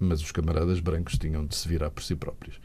mas 0.00 0.20
os 0.20 0.32
camaradas 0.32 0.80
brancos 0.80 1.16
tinham 1.16 1.46
de 1.46 1.54
se 1.54 1.68
virar 1.68 1.88
por 1.90 2.02
si 2.02 2.16
próprios. 2.16 2.58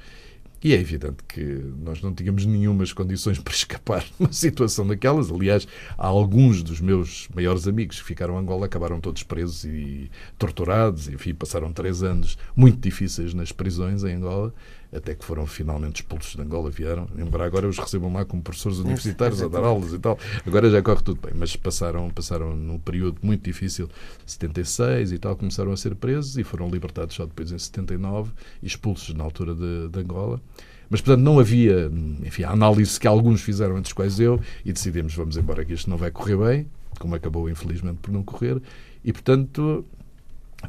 E 0.64 0.74
é 0.74 0.80
evidente 0.80 1.24
que 1.28 1.44
nós 1.78 2.02
não 2.02 2.14
tínhamos 2.14 2.46
nenhumas 2.46 2.92
condições 2.92 3.38
para 3.40 3.54
escapar 3.54 4.02
de 4.04 4.14
uma 4.20 4.34
situação 4.34 4.86
daquelas. 4.86 5.32
Aliás, 5.32 5.68
alguns 5.98 6.64
dos 6.64 6.82
meus 6.82 7.30
maiores 7.34 7.68
amigos 7.68 8.00
que 8.00 8.06
ficaram 8.06 8.36
em 8.36 8.40
Angola 8.40 8.66
acabaram 8.66 9.00
todos 9.00 9.24
presos 9.24 9.64
e 9.64 10.10
torturados. 10.38 11.08
Enfim, 11.08 11.34
passaram 11.34 11.72
três 11.72 12.04
anos 12.04 12.38
muito 12.56 12.80
difíceis 12.80 13.34
nas 13.34 13.52
prisões 13.52 14.04
em 14.04 14.16
Angola 14.16 14.54
até 14.94 15.14
que 15.14 15.24
foram 15.24 15.46
finalmente 15.46 15.98
expulsos 15.98 16.36
de 16.36 16.42
Angola, 16.42 16.70
vieram, 16.70 17.08
embora 17.18 17.46
agora 17.46 17.68
os 17.68 17.78
recebam 17.78 18.12
lá 18.12 18.26
como 18.26 18.42
professores 18.42 18.80
universitários 18.80 19.42
a 19.42 19.48
dar 19.48 19.64
aulas 19.64 19.94
e 19.94 20.00
tal. 20.00 20.18
Agora 20.46 20.70
já 20.70 20.82
corre 20.82 21.02
tudo 21.04 21.22
bem, 21.22 21.34
mas 21.36 21.56
passaram, 21.56 22.10
passaram 22.10 22.56
num 22.56 22.80
período 22.80 23.20
muito 23.22 23.44
difícil, 23.44 23.88
76 24.26 25.12
e 25.12 25.20
tal, 25.20 25.36
começaram 25.36 25.72
a 25.72 25.78
ser 25.78 25.96
presos 25.96 26.38
e 26.38 26.44
foram 26.44 26.70
libertados 26.70 27.16
só 27.16 27.26
depois 27.26 27.52
em 27.52 27.60
79 27.60 28.32
e 28.64 28.68
expulsos 28.68 29.14
na 29.14 29.24
altura 29.24 29.54
de, 29.54 29.90
de 29.90 30.00
Angola. 30.00 30.42
Mas, 30.90 31.02
portanto, 31.02 31.24
não 31.24 31.40
havia, 31.40 31.92
enfim, 32.26 32.44
a 32.44 32.50
análise 32.50 33.00
que 33.00 33.08
alguns 33.08 33.42
fizeram, 33.42 33.78
entre 33.78 33.90
os 33.90 33.94
quais 33.94 34.20
eu, 34.20 34.42
e 34.66 34.74
decidimos, 34.74 35.14
vamos 35.14 35.38
embora, 35.38 35.64
que 35.64 35.74
isto 35.74 35.88
não 35.88 35.98
vai 35.98 36.10
correr 36.10 36.36
bem, 36.36 36.68
como 36.98 37.14
acabou, 37.14 37.48
infelizmente, 37.48 38.00
por 38.02 38.12
não 38.12 38.24
correr, 38.24 38.60
e, 39.04 39.14
portanto, 39.14 39.86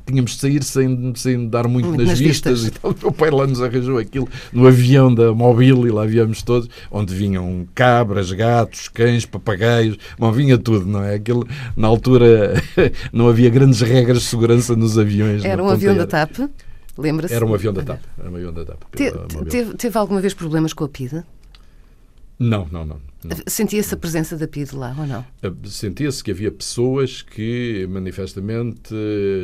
tínhamos 0.07 0.33
de 0.33 0.39
sair 0.39 0.63
sem, 0.63 1.13
sem 1.17 1.49
dar 1.49 1.67
muito, 1.69 1.91
nas, 1.91 2.09
nas 2.09 2.19
vistas. 2.19 2.63
vistas. 2.63 2.77
e 2.77 2.81
tal. 2.81 2.91
O 3.01 3.03
meu 3.03 3.13
pai 3.13 3.31
lá 3.31 3.47
nos 3.47 3.63
arranjou 3.63 3.99
aquilo 3.99 4.29
no 4.53 4.67
avião 4.67 5.15
da 5.15 5.33
Mobile 5.33 5.87
e 5.87 5.91
lá 5.91 6.05
víamos 6.05 6.43
todos, 6.43 6.69
onde 6.91 7.15
vinham 7.15 7.67
cabras, 7.75 8.31
gatos, 8.33 8.89
cães, 8.89 9.25
papagaios, 9.25 9.97
bom, 10.19 10.31
vinha 10.33 10.59
tudo, 10.59 10.87
não 10.87 11.03
é? 11.03 11.15
Aquilo, 11.15 11.47
na 11.77 11.89
altura 11.89 12.55
não 13.13 13.29
havia 13.29 13.49
grandes 13.49 13.81
regras 13.81 14.23
de 14.23 14.25
segurança 14.25 14.77
nos 14.77 14.99
aviões. 14.99 15.45
Era 15.45 15.63
um 15.63 15.69
avião 15.69 15.97
da 15.97 16.07
TAP? 16.07 16.51
Lembra-se? 16.99 17.33
Era 17.33 17.47
um 17.47 17.55
avião 17.55 17.73
da 17.73 17.83
TAP. 17.83 18.01
Era 18.19 18.31
um 18.31 18.37
avião 18.37 18.53
da 18.53 18.65
TAP. 18.65 18.83
Te, 18.95 19.13
teve, 19.49 19.75
teve 19.75 19.99
alguma 19.99 20.21
vez 20.21 20.35
problemas 20.35 20.73
com 20.73 20.85
a 20.85 20.89
PIDA? 20.89 21.25
Não, 22.41 22.67
não, 22.73 22.87
não. 22.87 23.01
Sentia-se 23.47 23.93
a 23.93 23.99
presença 23.99 24.35
da 24.35 24.49
PID 24.49 24.73
lá 24.73 24.97
ou 24.99 25.07
não? 25.07 25.23
Eh, 25.43 25.53
sentia-se 25.67 26.25
que 26.25 26.31
havia 26.31 26.51
pessoas 26.51 27.21
que 27.21 27.87
manifestamente 27.91 28.95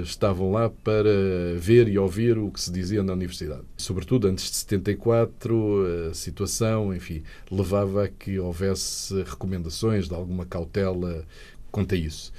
estavam 0.03 0.51
lá 0.51 0.71
para 0.71 1.11
ver 1.59 1.89
e 1.89 1.99
ouvir 1.99 2.39
o 2.39 2.51
que 2.51 2.59
se 2.59 2.73
dizia 2.73 3.03
na 3.03 3.13
universidade. 3.13 3.61
Sobretudo 3.77 4.29
antes 4.29 4.51
de 4.51 4.57
74, 4.57 6.09
a 6.11 6.15
situação, 6.15 6.95
enfim, 6.95 7.23
levava 7.51 8.05
a 8.05 8.09
que 8.09 8.39
houvesse 8.39 9.23
recomendações 9.25 10.09
de 10.09 10.15
alguma 10.15 10.47
cautela 10.47 11.23
quanto 11.71 11.95
a 11.95 11.99
isso. 11.99 12.33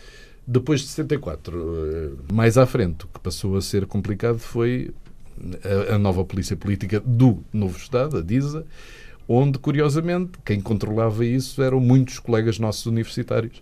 Depois 0.48 0.82
de 0.82 0.88
74, 0.88 1.76
eh, 1.76 2.34
mais 2.34 2.58
à 2.58 2.66
frente, 2.66 3.06
o 3.06 3.08
que 3.10 3.20
passou 3.20 3.58
a 3.58 3.62
ser 3.62 3.86
complicado 3.86 4.40
foi 4.40 4.92
a, 5.94 5.98
nova 5.98 6.26
polícia 6.26 6.56
política 6.56 7.00
do 7.00 7.44
novo 7.54 7.78
Estado, 7.78 8.18
a 8.18 8.22
DISA, 8.22 8.66
onde, 9.28 9.60
curiosamente, 9.60 10.40
quem 10.46 10.62
controlava 10.62 11.26
isso 11.26 11.62
eram 11.62 11.80
muitos 11.80 12.20
colegas 12.20 12.58
nossos 12.60 12.86
universitários. 12.86 13.62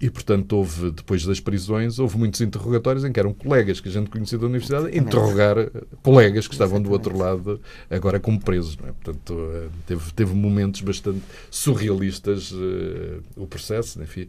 E, 0.00 0.08
portanto, 0.08 0.52
houve, 0.52 0.92
depois 0.92 1.24
das 1.24 1.40
prisões, 1.40 1.98
houve 1.98 2.16
muitos 2.16 2.40
interrogatórios 2.40 3.04
em 3.04 3.10
que 3.10 3.18
eram 3.18 3.34
colegas 3.34 3.80
que 3.80 3.88
a 3.88 3.92
gente 3.92 4.08
conhecia 4.08 4.38
da 4.38 4.46
universidade 4.46 4.86
a 4.86 4.96
interrogar 4.96 5.56
colegas 6.02 6.46
que 6.46 6.54
estavam 6.54 6.78
Exatamente. 6.78 6.88
do 6.88 6.92
outro 6.92 7.18
lado, 7.18 7.60
agora 7.90 8.20
como 8.20 8.38
presos. 8.38 8.78
É? 8.84 8.92
Portanto, 8.92 9.50
eh, 9.54 9.68
teve, 9.86 10.12
teve 10.12 10.34
momentos 10.34 10.82
bastante 10.82 11.20
surrealistas 11.50 12.52
uh, 12.52 13.20
o 13.36 13.44
processo, 13.48 14.00
enfim. 14.00 14.28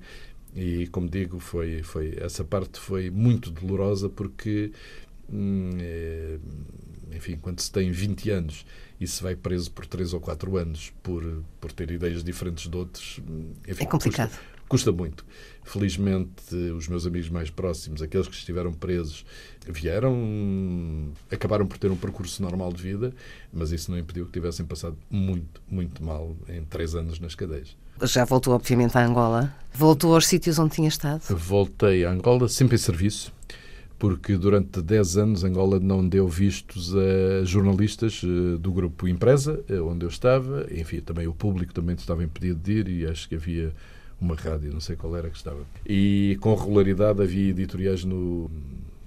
E, 0.56 0.88
como 0.88 1.08
digo, 1.08 1.40
foi, 1.40 1.84
foi, 1.84 2.18
essa 2.20 2.44
parte 2.44 2.80
foi 2.80 3.12
muito 3.12 3.52
dolorosa 3.52 4.10
porque, 4.10 4.72
hum, 5.32 5.70
enfim, 7.16 7.38
quando 7.40 7.60
se 7.60 7.72
tem 7.72 7.92
20 7.92 8.32
anos 8.32 8.66
e 9.00 9.08
se 9.08 9.24
vai 9.24 9.36
preso 9.36 9.72
por 9.72 9.86
3 9.86 10.14
ou 10.14 10.20
4 10.20 10.58
anos 10.58 10.92
por, 11.02 11.24
por 11.60 11.72
ter 11.72 11.90
ideias 11.90 12.24
diferentes 12.24 12.70
de 12.70 12.76
outros. 12.76 13.20
Enfim, 13.68 13.84
é 13.84 13.86
complicado. 13.86 14.30
Custa, 14.30 14.42
custa, 14.68 14.92
muito. 14.92 15.26
Felizmente, 15.64 16.56
os 16.76 16.88
meus 16.88 17.06
amigos 17.06 17.30
mais 17.30 17.50
próximos, 17.50 18.02
aqueles 18.02 18.28
que 18.28 18.36
estiveram 18.36 18.74
presos, 18.74 19.26
vieram, 19.68 21.12
acabaram 21.32 21.66
por 21.66 21.78
ter 21.78 21.90
um 21.90 21.96
percurso 21.96 22.42
normal 22.42 22.74
de 22.74 22.82
vida, 22.82 23.14
mas 23.54 23.72
isso 23.72 23.90
não 23.90 23.98
impediu 23.98 24.26
que 24.26 24.32
tivessem 24.32 24.66
passado 24.66 24.98
muito, 25.10 25.62
muito 25.70 26.04
mal 26.04 26.36
em 26.50 26.64
três 26.64 26.94
anos 26.94 27.20
nas 27.20 27.36
cadeias. 27.36 27.78
Já 28.04 28.26
voltou, 28.26 28.54
obviamente, 28.54 28.98
à 28.98 29.06
Angola? 29.06 29.54
Voltou 29.74 30.16
aos 30.16 30.26
sítios 30.26 30.58
onde 30.58 30.76
tinha 30.76 30.88
estado? 30.88 31.22
Voltei 31.36 32.06
à 32.06 32.12
Angola, 32.12 32.48
sempre 32.48 32.76
em 32.76 32.80
serviço 32.80 33.34
porque 34.00 34.38
durante 34.38 34.82
10 34.82 35.18
anos 35.18 35.44
Angola 35.44 35.78
não 35.78 36.08
deu 36.08 36.26
vistos 36.28 36.96
a 36.96 37.44
jornalistas 37.44 38.22
eh, 38.24 38.58
do 38.58 38.72
grupo 38.72 39.10
Empresa, 39.10 39.62
eh, 39.70 39.82
onde 39.82 40.06
eu 40.06 40.10
estava, 40.10 40.66
enfim, 40.72 41.02
também 41.02 41.28
o 41.28 41.34
público 41.34 41.74
também 41.74 41.96
estava 41.96 42.24
impedido 42.24 42.60
de 42.60 42.72
ir 42.72 42.88
e 42.88 43.06
acho 43.06 43.28
que 43.28 43.36
havia 43.36 43.74
uma 44.20 44.36
rádio, 44.36 44.72
não 44.72 44.80
sei 44.80 44.96
qual 44.96 45.16
era 45.18 45.30
que 45.30 45.36
estava. 45.36 45.60
E 45.86 46.38
com 46.40 46.56
regularidade 46.56 47.22
havia 47.22 47.50
editoriais 47.50 48.06
no, 48.06 48.50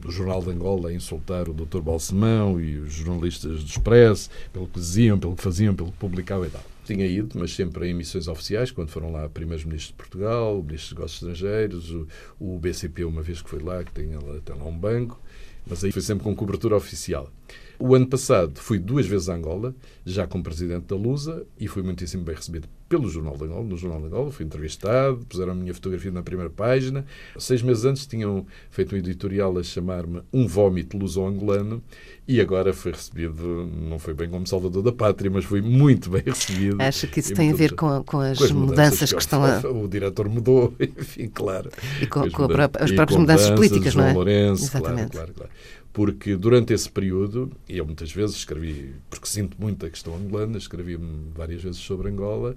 no 0.05 0.11
Jornal 0.11 0.43
de 0.43 0.51
Angola 0.51 0.91
a 0.91 0.93
insultar 0.93 1.49
o 1.49 1.55
Dr. 1.55 1.81
Balsemão 1.81 2.61
e 2.61 2.77
os 2.79 2.93
jornalistas 2.93 3.65
do 3.65 3.67
Expresso 3.67 4.29
pelo 4.53 4.67
que 4.67 4.79
diziam, 4.79 5.19
pelo 5.19 5.35
que 5.35 5.43
faziam, 5.43 5.75
pelo 5.75 5.91
que 5.91 5.99
publicavam 5.99 6.47
e 6.47 6.51
tal. 6.51 6.72
Tinha 6.85 7.07
ido, 7.07 7.39
mas 7.39 7.53
sempre 7.55 7.89
em 7.89 7.95
missões 7.95 8.27
oficiais, 8.27 8.71
quando 8.71 8.89
foram 8.89 9.13
lá 9.13 9.29
primeiros 9.29 9.65
ministros 9.65 9.93
de 9.93 9.97
Portugal, 9.97 10.59
o 10.59 10.65
ministro 10.65 10.95
dos 10.95 10.99
Negócios 10.99 11.23
Estrangeiros, 11.23 11.91
o, 11.93 12.09
o, 12.41 12.59
BCP, 12.59 13.05
uma 13.05 13.23
vez 13.23 13.41
que 13.41 13.49
foi 13.49 13.61
lá, 13.61 13.85
que 13.85 13.93
tem, 13.93 14.09
tem 14.45 14.57
lá 14.57 14.65
um 14.65 14.77
banco, 14.77 15.21
mas 15.67 15.85
aí 15.85 15.93
foi 15.93 16.03
sempre 16.03 16.25
com 16.25 16.35
cobertura 16.35 16.75
oficial. 16.75 17.31
O 17.79 17.95
ano 17.95 18.07
passado 18.07 18.61
fui 18.61 18.79
duas 18.79 19.07
vezes 19.07 19.29
a 19.29 19.35
Angola, 19.35 19.75
já 20.05 20.27
como 20.27 20.43
presidente 20.43 20.87
da 20.87 20.97
Lusa, 20.97 21.47
e 21.59 21.69
fui 21.69 21.83
muitíssimo 21.83 22.25
bem 22.25 22.35
recebido 22.35 22.69
pelo 22.93 23.09
Jornal 23.09 23.39
de 23.39 23.45
Angola. 23.45 23.65
No 23.65 23.75
Jornal 23.79 24.01
de 24.01 24.07
Angola 24.09 24.31
fui 24.31 24.45
entrevistado, 24.45 25.25
puseram 25.27 25.53
a 25.53 25.55
minha 25.55 25.73
fotografia 25.73 26.13
na 26.13 26.23
primeira 26.23 26.51
página. 26.51 27.07
Seis 27.39 27.63
meses 27.63 27.87
antes 27.87 28.07
tinham 28.07 28.47
feito 28.71 28.95
um 28.95 28.99
editorial 28.99 29.57
a 29.57 29.63
chamar-me 29.63 30.21
Um 30.31 30.47
Vómito 30.47 30.99
Luso-Angolano, 30.99 31.83
e 32.29 32.39
agora 32.39 32.75
foi 32.75 32.93
recebido, 32.93 33.67
não 33.89 33.99
foi 33.99 34.13
bem 34.13 34.29
como 34.29 34.47
Salvador 34.47 34.83
da 34.83 34.93
Pátria, 34.93 35.31
mas 35.31 35.47
foi 35.47 35.63
muito 35.63 36.11
bem 36.11 36.23
recebido. 36.23 36.83
Acha 36.83 37.07
que 37.07 37.21
isso 37.21 37.33
tem 37.33 37.51
a 37.51 37.55
ver 37.55 37.75
com, 37.75 38.05
com, 38.05 38.21
as, 38.21 38.37
com 38.37 38.45
as 38.45 38.51
mudanças, 38.51 38.69
mudanças 38.71 39.09
que, 39.09 39.17
que 39.17 39.23
estão 39.23 39.43
a... 39.43 39.61
O 39.71 39.89
diretor 39.89 40.29
mudou, 40.29 40.75
enfim, 40.79 41.31
claro. 41.33 41.71
E 41.99 42.07
com, 42.07 42.31
com 42.31 42.45
as 42.79 42.93
próprias 42.93 43.19
mudanças 43.19 43.51
políticas, 43.53 43.95
não 43.95 44.05
é? 44.05 44.13
Lourenço, 44.13 44.65
Exatamente. 44.65 45.13
claro, 45.13 45.33
claro, 45.33 45.35
claro 45.35 45.51
porque 45.93 46.37
durante 46.37 46.73
esse 46.73 46.89
período, 46.91 47.53
e 47.69 47.77
eu 47.77 47.85
muitas 47.85 48.11
vezes 48.11 48.37
escrevi, 48.37 48.95
porque 49.11 49.27
sinto 49.27 49.61
muito 49.61 49.85
a 49.85 49.91
questão 49.91 50.17
angolana, 50.17 50.57
escrevi 50.57 50.99
várias 51.35 51.63
vezes 51.63 51.81
sobre 51.81 52.09
Angola, 52.09 52.57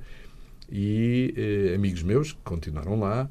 e 0.72 1.34
eh, 1.38 1.76
amigos 1.76 2.04
meus 2.04 2.34
que 2.34 2.42
continuaram 2.44 3.00
lá 3.00 3.30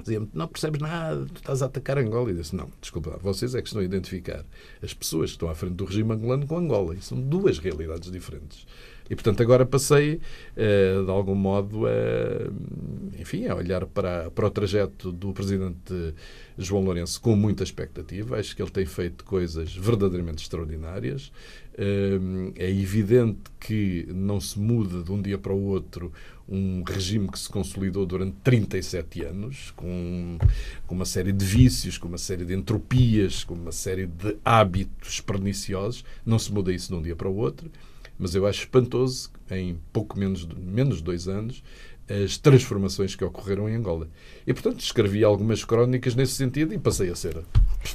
diziam-me: 0.00 0.28
Não 0.32 0.48
percebes 0.48 0.80
nada, 0.80 1.26
tu 1.26 1.36
estás 1.36 1.62
a 1.62 1.66
atacar 1.66 1.98
Angola. 1.98 2.30
E 2.30 2.34
disse: 2.34 2.54
Não, 2.56 2.70
desculpa, 2.80 3.18
vocês 3.20 3.54
é 3.54 3.60
que 3.60 3.68
estão 3.68 3.82
a 3.82 3.84
identificar 3.84 4.44
as 4.82 4.94
pessoas 4.94 5.30
que 5.30 5.36
estão 5.36 5.48
à 5.48 5.54
frente 5.54 5.74
do 5.74 5.84
regime 5.84 6.12
angolano 6.12 6.46
com 6.46 6.56
Angola. 6.56 6.94
E 6.94 7.02
são 7.02 7.20
duas 7.20 7.58
realidades 7.58 8.10
diferentes. 8.10 8.66
E, 9.12 9.14
portanto, 9.14 9.42
agora 9.42 9.66
passei, 9.66 10.22
eh, 10.56 11.02
de 11.04 11.10
algum 11.10 11.34
modo, 11.34 11.86
a, 11.86 13.20
enfim, 13.20 13.46
a 13.46 13.54
olhar 13.54 13.84
para, 13.84 14.30
para 14.30 14.46
o 14.46 14.50
trajeto 14.50 15.12
do 15.12 15.34
presidente 15.34 16.14
João 16.56 16.82
Lourenço 16.82 17.20
com 17.20 17.36
muita 17.36 17.62
expectativa. 17.62 18.38
Acho 18.38 18.56
que 18.56 18.62
ele 18.62 18.70
tem 18.70 18.86
feito 18.86 19.22
coisas 19.22 19.76
verdadeiramente 19.76 20.42
extraordinárias. 20.42 21.30
Eh, 21.76 22.18
é 22.56 22.70
evidente 22.70 23.40
que 23.60 24.08
não 24.08 24.40
se 24.40 24.58
muda 24.58 25.02
de 25.02 25.12
um 25.12 25.20
dia 25.20 25.36
para 25.36 25.52
o 25.52 25.62
outro 25.62 26.10
um 26.48 26.82
regime 26.82 27.28
que 27.28 27.38
se 27.38 27.50
consolidou 27.50 28.06
durante 28.06 28.36
37 28.42 29.24
anos, 29.24 29.72
com, 29.76 30.38
com 30.86 30.94
uma 30.94 31.04
série 31.04 31.32
de 31.32 31.44
vícios, 31.44 31.98
com 31.98 32.08
uma 32.08 32.18
série 32.18 32.46
de 32.46 32.54
entropias, 32.54 33.44
com 33.44 33.52
uma 33.52 33.72
série 33.72 34.06
de 34.06 34.38
hábitos 34.42 35.20
perniciosos. 35.20 36.02
Não 36.24 36.38
se 36.38 36.50
muda 36.50 36.72
isso 36.72 36.88
de 36.88 36.94
um 36.94 37.02
dia 37.02 37.14
para 37.14 37.28
o 37.28 37.36
outro. 37.36 37.70
Mas 38.18 38.34
eu 38.34 38.46
acho 38.46 38.60
espantoso, 38.60 39.30
em 39.50 39.78
pouco 39.92 40.18
menos 40.18 40.46
de, 40.46 40.54
menos 40.54 40.98
de 40.98 41.02
dois 41.02 41.28
anos, 41.28 41.62
as 42.08 42.36
transformações 42.36 43.14
que 43.14 43.24
ocorreram 43.24 43.68
em 43.68 43.74
Angola. 43.74 44.08
E, 44.46 44.52
portanto, 44.52 44.80
escrevi 44.80 45.24
algumas 45.24 45.64
crónicas 45.64 46.14
nesse 46.14 46.32
sentido 46.32 46.74
e 46.74 46.78
passei 46.78 47.10
a 47.10 47.16
ser 47.16 47.38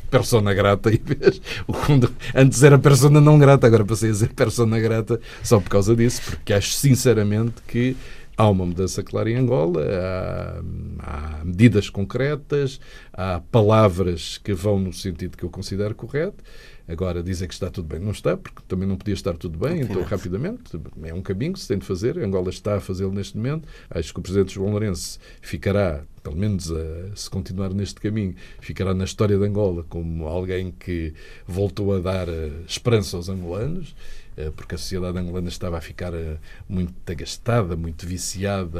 persona 0.09 0.53
grata. 0.53 0.89
Antes 2.35 2.63
era 2.63 2.79
persona 2.79 3.21
não 3.21 3.37
grata, 3.37 3.67
agora 3.67 3.85
passei 3.85 4.11
a 4.11 4.15
ser 4.15 4.33
persona 4.33 4.79
grata 4.79 5.19
só 5.43 5.59
por 5.59 5.69
causa 5.69 5.95
disso, 5.95 6.21
porque 6.25 6.53
acho 6.53 6.73
sinceramente 6.73 7.61
que 7.67 7.95
há 8.37 8.47
uma 8.49 8.65
mudança 8.65 9.03
clara 9.03 9.29
em 9.29 9.35
Angola, 9.35 9.83
há, 9.83 10.61
há, 10.99 11.45
medidas 11.45 11.89
concretas, 11.89 12.79
há 13.11 13.41
palavras 13.51 14.37
que 14.37 14.53
vão 14.53 14.79
no 14.79 14.93
sentido 14.93 15.35
que 15.35 15.43
eu 15.43 15.49
considero 15.49 15.95
correto, 15.95 16.43
Agora, 16.87 17.21
dizer 17.21 17.47
que 17.47 17.53
está 17.53 17.69
tudo 17.69 17.87
bem, 17.87 17.99
não 17.99 18.11
está, 18.11 18.37
porque 18.37 18.61
também 18.67 18.87
não 18.87 18.95
podia 18.95 19.13
estar 19.13 19.35
tudo 19.35 19.59
bem, 19.59 19.81
então 19.81 20.01
rapidamente, 20.03 20.79
é 21.03 21.13
um 21.13 21.21
caminho 21.21 21.53
que 21.53 21.59
se 21.59 21.67
tem 21.67 21.77
de 21.77 21.85
fazer, 21.85 22.17
Angola 22.17 22.49
está 22.49 22.77
a 22.77 22.79
fazê-lo 22.79 23.11
neste 23.11 23.35
momento, 23.35 23.67
acho 23.89 24.13
que 24.13 24.19
o 24.19 24.23
Presidente 24.23 24.53
João 24.53 24.71
Lourenço 24.71 25.19
ficará, 25.41 26.03
pelo 26.23 26.37
menos 26.37 26.71
a, 26.71 27.15
se 27.15 27.29
continuar 27.29 27.73
neste 27.73 27.99
caminho, 27.99 28.35
ficará 28.61 28.93
na 28.93 29.03
história 29.03 29.37
de 29.37 29.43
Angola 29.43 29.83
como 29.89 30.27
alguém 30.27 30.71
que 30.71 31.13
voltou 31.45 31.93
a 31.93 31.99
dar 31.99 32.29
eh, 32.29 32.51
esperança 32.65 33.17
aos 33.17 33.27
angolanos, 33.27 33.93
eh, 34.37 34.51
porque 34.55 34.75
a 34.75 34.77
sociedade 34.77 35.17
angolana 35.17 35.49
estava 35.49 35.77
a 35.77 35.81
ficar 35.81 36.13
eh, 36.13 36.37
muito 36.69 36.93
agastada, 37.05 37.75
muito 37.75 38.05
viciada 38.05 38.79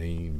em, 0.00 0.32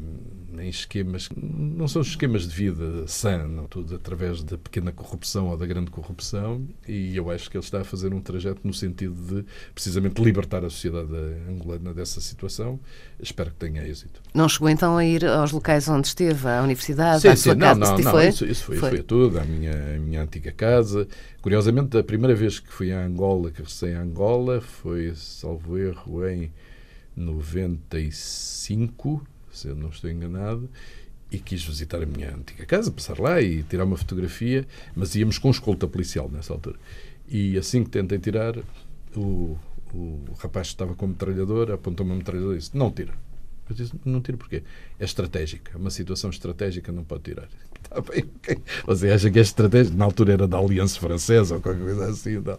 em 0.64 0.68
esquemas, 0.68 1.28
não 1.36 1.86
são 1.86 2.00
esquemas 2.00 2.48
de 2.48 2.54
vida 2.54 3.06
sã, 3.06 3.46
não, 3.46 3.66
tudo 3.66 3.94
através 3.94 4.42
da 4.42 4.56
pequena 4.56 4.92
corrupção 4.92 5.48
ou 5.48 5.56
da 5.56 5.66
grande 5.66 5.90
corrupção, 5.90 6.66
e 6.88 7.16
eu 7.16 7.30
acho 7.30 7.50
que 7.50 7.56
ele 7.56 7.64
está 7.64 7.82
a 7.82 7.84
fazer 7.84 8.14
um 8.14 8.20
trajeto 8.20 8.60
no 8.64 8.72
sentido 8.72 9.14
de 9.14 9.44
precisamente 9.74 10.22
libertar 10.22 10.64
a 10.64 10.70
sociedade 10.70 11.12
angolana 11.48 11.92
dessa 11.92 12.20
situação. 12.20 12.80
Espero 13.20 13.50
que 13.50 13.56
tenha 13.56 13.86
êxito. 13.86 14.22
Não 14.32 14.48
chegou 14.48 14.68
então 14.68 14.96
a 14.96 15.04
ir 15.04 15.26
aos 15.26 15.52
locais 15.52 15.88
onde 15.88 16.06
esteve, 16.06 16.48
à 16.48 16.62
universidade, 16.62 17.22
sim, 17.22 17.28
à 17.28 17.36
sua 17.36 17.52
sim, 17.52 17.58
casa? 17.58 17.80
Não, 17.80 17.90
não, 17.90 17.98
não, 17.98 18.10
foi? 18.10 18.28
Isso, 18.28 18.46
isso 18.46 18.64
foi, 18.64 18.76
foi. 18.76 18.90
foi 18.90 19.02
tudo, 19.02 19.38
à 19.38 19.44
minha, 19.44 19.72
à 19.72 19.98
minha 19.98 20.22
antiga 20.22 20.52
casa. 20.52 21.06
Curiosamente, 21.42 21.98
a 21.98 22.02
primeira 22.02 22.34
vez 22.34 22.58
que 22.58 22.72
fui 22.72 22.90
a 22.90 23.04
Angola, 23.04 23.50
que 23.50 23.58
regressei 23.58 23.94
a 23.94 24.00
Angola, 24.00 24.60
foi, 24.60 25.12
salvo 25.14 25.76
erro, 25.76 26.26
em 26.26 26.50
95, 27.16 29.26
se 29.54 29.68
eu 29.68 29.74
não 29.74 29.88
estou 29.88 30.10
enganado, 30.10 30.68
e 31.30 31.38
quis 31.38 31.64
visitar 31.64 32.02
a 32.02 32.06
minha 32.06 32.34
antiga 32.34 32.64
casa, 32.64 32.90
passar 32.90 33.18
lá 33.18 33.40
e 33.40 33.62
tirar 33.64 33.84
uma 33.84 33.96
fotografia, 33.96 34.66
mas 34.94 35.14
íamos 35.14 35.38
com 35.38 35.50
escolta 35.50 35.86
policial 35.86 36.30
nessa 36.30 36.52
altura. 36.52 36.76
E 37.28 37.56
assim 37.58 37.82
que 37.82 37.90
tentei 37.90 38.18
tirar, 38.18 38.56
o, 39.16 39.56
o 39.92 40.24
rapaz 40.38 40.68
que 40.68 40.74
estava 40.74 40.94
com 40.94 41.06
a 41.06 41.08
metralhadora 41.08 41.74
apontou-me 41.74 42.12
a 42.12 42.16
metralhadora 42.16 42.56
e 42.56 42.58
disse: 42.58 42.76
Não 42.76 42.90
tira. 42.90 43.14
Eu 43.68 43.74
disse: 43.74 43.92
Não 44.04 44.20
tiro 44.20 44.38
porquê? 44.38 44.62
É 44.98 45.04
estratégica, 45.04 45.72
é 45.74 45.76
uma 45.76 45.90
situação 45.90 46.30
estratégica, 46.30 46.92
não 46.92 47.04
pode 47.04 47.24
tirar. 47.24 47.48
Está 47.82 48.00
bem, 48.00 48.24
ok. 48.36 48.58
Você 48.86 49.10
acha 49.10 49.30
que 49.30 49.38
é 49.38 49.42
estratégica? 49.42 49.96
Na 49.96 50.04
altura 50.04 50.34
era 50.34 50.48
da 50.48 50.58
Aliança 50.58 51.00
Francesa 51.00 51.56
ou 51.56 51.60
qualquer 51.60 51.82
coisa 51.82 52.10
assim. 52.10 52.34
Não. 52.34 52.58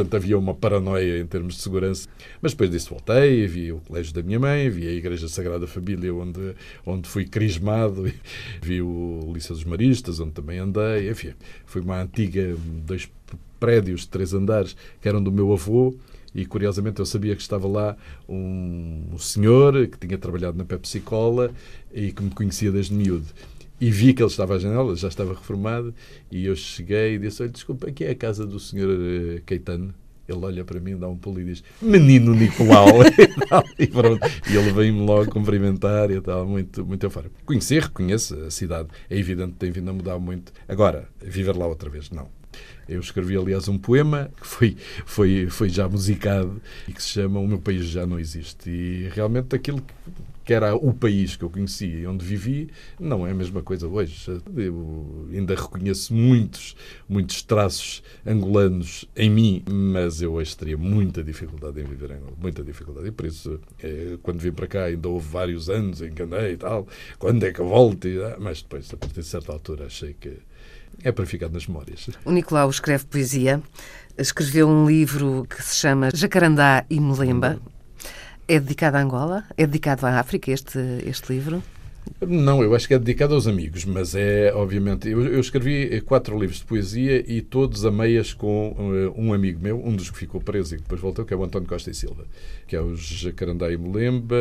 Portanto, 0.00 0.16
havia 0.16 0.38
uma 0.38 0.54
paranoia 0.54 1.20
em 1.20 1.26
termos 1.26 1.56
de 1.56 1.60
segurança. 1.60 2.08
Mas 2.40 2.52
depois 2.52 2.70
disso 2.70 2.88
voltei, 2.88 3.46
vi 3.46 3.70
o 3.70 3.80
colégio 3.80 4.14
da 4.14 4.22
minha 4.22 4.40
mãe, 4.40 4.70
vi 4.70 4.88
a 4.88 4.92
Igreja 4.92 5.28
Sagrada 5.28 5.66
Família, 5.66 6.14
onde, 6.14 6.54
onde 6.86 7.06
fui 7.06 7.26
crismado, 7.26 8.10
vi 8.62 8.80
o 8.80 9.30
Liceu 9.34 9.54
dos 9.54 9.64
Maristas, 9.64 10.18
onde 10.18 10.32
também 10.32 10.58
andei. 10.58 11.10
Enfim, 11.10 11.34
foi 11.66 11.82
uma 11.82 12.00
antiga, 12.00 12.56
dois 12.86 13.10
prédios 13.58 14.02
de 14.02 14.08
três 14.08 14.32
andares 14.32 14.74
que 15.02 15.06
eram 15.06 15.22
do 15.22 15.30
meu 15.30 15.52
avô. 15.52 15.94
E 16.34 16.46
curiosamente 16.46 16.98
eu 16.98 17.04
sabia 17.04 17.36
que 17.36 17.42
estava 17.42 17.68
lá 17.68 17.94
um, 18.26 19.02
um 19.12 19.18
senhor 19.18 19.86
que 19.86 19.98
tinha 19.98 20.16
trabalhado 20.16 20.56
na 20.56 20.64
Pepsi 20.64 21.00
Cola 21.00 21.50
e 21.92 22.10
que 22.10 22.22
me 22.22 22.30
conhecia 22.30 22.72
desde 22.72 22.94
miúdo 22.94 23.26
e 23.80 23.90
vi 23.90 24.12
que 24.12 24.22
ele 24.22 24.30
estava 24.30 24.56
à 24.56 24.58
janela, 24.58 24.94
já 24.94 25.08
estava 25.08 25.32
reformado, 25.32 25.94
e 26.30 26.44
eu 26.44 26.54
cheguei 26.54 27.14
e 27.14 27.18
disse: 27.18 27.42
Olha, 27.42 27.50
desculpa, 27.50 27.88
aqui 27.88 28.04
é 28.04 28.10
a 28.10 28.14
casa 28.14 28.46
do 28.46 28.60
senhor 28.60 28.90
uh, 28.90 29.42
Caetano. 29.46 29.94
Ele 30.28 30.44
olha 30.44 30.64
para 30.64 30.78
mim, 30.78 30.96
dá 30.96 31.08
um 31.08 31.16
pulo 31.16 31.40
e 31.40 31.44
diz: 31.44 31.64
Menino 31.80 32.34
Nicolau! 32.34 32.86
e, 33.78 33.86
pronto. 33.86 34.24
e 34.48 34.56
ele 34.56 34.70
vem-me 34.70 35.00
logo 35.00 35.30
cumprimentar 35.30 36.10
e 36.10 36.20
tal, 36.20 36.46
muito, 36.46 36.84
muito 36.84 37.04
eufórico. 37.04 37.34
Conhecer, 37.44 37.82
reconheço 37.82 38.36
a 38.44 38.50
cidade. 38.50 38.88
É 39.08 39.18
evidente 39.18 39.52
que 39.52 39.58
tem 39.58 39.72
vindo 39.72 39.90
a 39.90 39.92
mudar 39.92 40.18
muito. 40.18 40.52
Agora, 40.68 41.08
viver 41.20 41.56
lá 41.56 41.66
outra 41.66 41.90
vez, 41.90 42.10
não. 42.10 42.28
Eu 42.88 43.00
escrevi, 43.00 43.36
aliás, 43.36 43.68
um 43.68 43.78
poema 43.78 44.30
que 44.40 44.46
foi, 44.46 44.76
foi, 45.04 45.46
foi 45.48 45.68
já 45.68 45.88
musicado 45.88 46.60
e 46.88 46.92
que 46.92 47.02
se 47.02 47.10
chama 47.10 47.38
O 47.38 47.46
Meu 47.46 47.58
País 47.58 47.86
Já 47.86 48.06
Não 48.06 48.18
Existe. 48.18 48.68
E 48.68 49.08
realmente 49.12 49.54
aquilo 49.54 49.80
que 49.80 49.94
que 50.44 50.54
era 50.54 50.74
o 50.74 50.92
país 50.92 51.36
que 51.36 51.44
eu 51.44 51.50
conhecia 51.50 52.00
e 52.00 52.06
onde 52.06 52.24
vivi, 52.24 52.70
não 52.98 53.26
é 53.26 53.30
a 53.30 53.34
mesma 53.34 53.62
coisa 53.62 53.86
hoje. 53.86 54.40
Eu 54.56 55.28
ainda 55.32 55.54
reconheço 55.54 56.14
muitos, 56.14 56.76
muitos 57.08 57.42
traços 57.42 58.02
angolanos 58.26 59.04
em 59.16 59.30
mim, 59.30 59.62
mas 59.68 60.22
eu 60.22 60.32
hoje 60.32 60.56
teria 60.56 60.76
muita 60.76 61.22
dificuldade 61.22 61.80
em 61.80 61.84
viver 61.84 62.10
em 62.10 62.14
Angola, 62.14 62.32
muita 62.40 62.62
dificuldade. 62.62 63.08
E 63.08 63.10
por 63.10 63.26
isso, 63.26 63.60
é, 63.82 64.18
quando 64.22 64.40
vim 64.40 64.52
para 64.52 64.66
cá, 64.66 64.84
ainda 64.84 65.08
houve 65.08 65.28
vários 65.28 65.68
anos 65.68 66.02
em 66.02 66.12
que 66.12 66.22
e 66.22 66.56
tal, 66.56 66.86
quando 67.18 67.44
é 67.44 67.52
que 67.52 67.62
volto? 67.62 68.06
Ah, 68.24 68.36
mas 68.38 68.62
depois, 68.62 68.92
a 68.92 68.96
partir 68.96 69.20
de 69.20 69.26
certa 69.26 69.52
altura, 69.52 69.86
achei 69.86 70.14
que 70.14 70.38
é 71.02 71.12
para 71.12 71.26
ficar 71.26 71.48
nas 71.48 71.66
memórias. 71.66 72.10
O 72.24 72.30
Nicolau 72.30 72.68
escreve 72.68 73.04
poesia, 73.06 73.62
escreveu 74.16 74.68
um 74.68 74.86
livro 74.86 75.46
que 75.48 75.62
se 75.62 75.76
chama 75.76 76.10
Jacarandá 76.14 76.84
e 76.90 77.00
Melemba. 77.00 77.60
É 78.50 78.58
dedicado 78.58 78.96
à 78.96 79.00
Angola? 79.00 79.44
É 79.56 79.64
dedicado 79.64 80.04
à 80.04 80.18
África 80.18 80.50
este, 80.50 80.76
este 81.06 81.32
livro? 81.32 81.62
Não, 82.20 82.64
eu 82.64 82.74
acho 82.74 82.88
que 82.88 82.94
é 82.94 82.98
dedicado 82.98 83.32
aos 83.32 83.46
amigos, 83.46 83.84
mas 83.84 84.16
é, 84.16 84.52
obviamente, 84.52 85.08
eu, 85.08 85.24
eu 85.24 85.38
escrevi 85.38 86.00
quatro 86.00 86.36
livros 86.36 86.58
de 86.58 86.64
poesia 86.64 87.24
e 87.32 87.42
todos 87.42 87.86
a 87.86 87.92
meias 87.92 88.32
com 88.34 88.72
uh, 88.72 89.14
um 89.16 89.32
amigo 89.32 89.60
meu, 89.60 89.80
um 89.80 89.94
dos 89.94 90.10
que 90.10 90.18
ficou 90.18 90.40
preso 90.40 90.74
e 90.74 90.78
depois 90.78 91.00
voltou, 91.00 91.24
que 91.24 91.32
é 91.32 91.36
o 91.36 91.44
António 91.44 91.68
Costa 91.68 91.92
e 91.92 91.94
Silva, 91.94 92.24
que 92.66 92.74
é 92.74 92.80
o 92.80 92.96
Jacarandá 92.96 93.70
e 93.70 93.78
Melemba, 93.78 94.34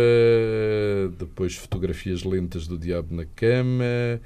depois 1.19 1.55
Fotografias 1.55 2.23
Lentas 2.23 2.65
do 2.65 2.79
Diabo 2.79 3.13
na 3.13 3.25
Cama, 3.35 4.19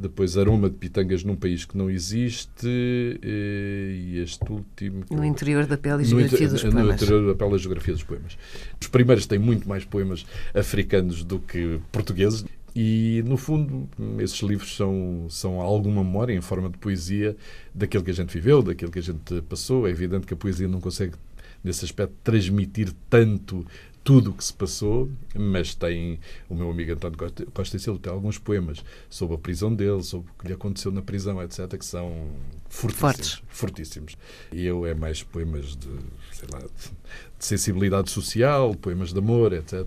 depois 0.00 0.36
Aroma 0.36 0.70
de 0.70 0.76
Pitangas 0.76 1.24
num 1.24 1.36
País 1.36 1.64
que 1.64 1.76
Não 1.76 1.90
Existe 1.90 2.66
eh, 2.66 3.90
e 3.92 4.18
este 4.18 4.50
último... 4.50 5.04
No 5.10 5.24
interior 5.24 5.66
da 5.66 5.76
pele 5.76 6.02
e 6.02 6.06
geografia 6.06 6.48
dos 6.48 6.62
poemas. 6.62 6.86
No 6.86 6.92
interior 6.92 7.26
da 7.26 7.34
pele 7.34 7.54
e 7.56 7.58
geografia 7.58 7.94
dos 7.94 8.02
poemas. 8.02 8.38
Os 8.80 8.88
primeiros 8.88 9.26
têm 9.26 9.38
muito 9.38 9.68
mais 9.68 9.84
poemas 9.84 10.24
africanos 10.54 11.24
do 11.24 11.38
que 11.38 11.80
portugueses 11.90 12.44
e, 12.74 13.24
no 13.26 13.36
fundo, 13.36 13.88
esses 14.20 14.40
livros 14.40 14.76
são, 14.76 15.26
são 15.28 15.60
alguma 15.60 16.04
memória 16.04 16.32
em 16.32 16.40
forma 16.40 16.70
de 16.70 16.78
poesia 16.78 17.36
daquilo 17.74 18.04
que 18.04 18.10
a 18.10 18.14
gente 18.14 18.32
viveu, 18.32 18.62
daquilo 18.62 18.90
que 18.92 19.00
a 19.00 19.02
gente 19.02 19.42
passou. 19.48 19.88
É 19.88 19.90
evidente 19.90 20.26
que 20.26 20.34
a 20.34 20.36
poesia 20.36 20.68
não 20.68 20.80
consegue, 20.80 21.14
nesse 21.62 21.84
aspecto, 21.84 22.14
transmitir 22.22 22.92
tanto 23.08 23.66
tudo 24.08 24.30
o 24.30 24.32
que 24.32 24.42
se 24.42 24.54
passou, 24.54 25.10
mas 25.34 25.74
tem 25.74 26.18
o 26.48 26.54
meu 26.54 26.70
amigo 26.70 26.92
António 26.92 27.18
Costa 27.52 27.76
e 27.76 27.78
Silva 27.78 28.00
tem 28.02 28.10
alguns 28.10 28.38
poemas 28.38 28.82
sobre 29.10 29.34
a 29.34 29.38
prisão 29.38 29.74
dele, 29.74 30.02
sobre 30.02 30.30
o 30.30 30.34
que 30.42 30.48
lhe 30.48 30.54
aconteceu 30.54 30.90
na 30.90 31.02
prisão, 31.02 31.42
etc., 31.42 31.76
que 31.76 31.84
são 31.84 32.26
fortíssimos. 32.70 33.00
Fortes. 33.00 33.42
fortíssimos. 33.48 34.16
E 34.50 34.64
eu 34.64 34.86
é 34.86 34.94
mais 34.94 35.22
poemas 35.22 35.76
de, 35.76 35.90
sei 36.32 36.48
lá, 36.50 36.60
de, 36.60 36.68
de 37.38 37.44
sensibilidade 37.44 38.10
social, 38.10 38.74
poemas 38.76 39.12
de 39.12 39.18
amor, 39.18 39.52
etc., 39.52 39.84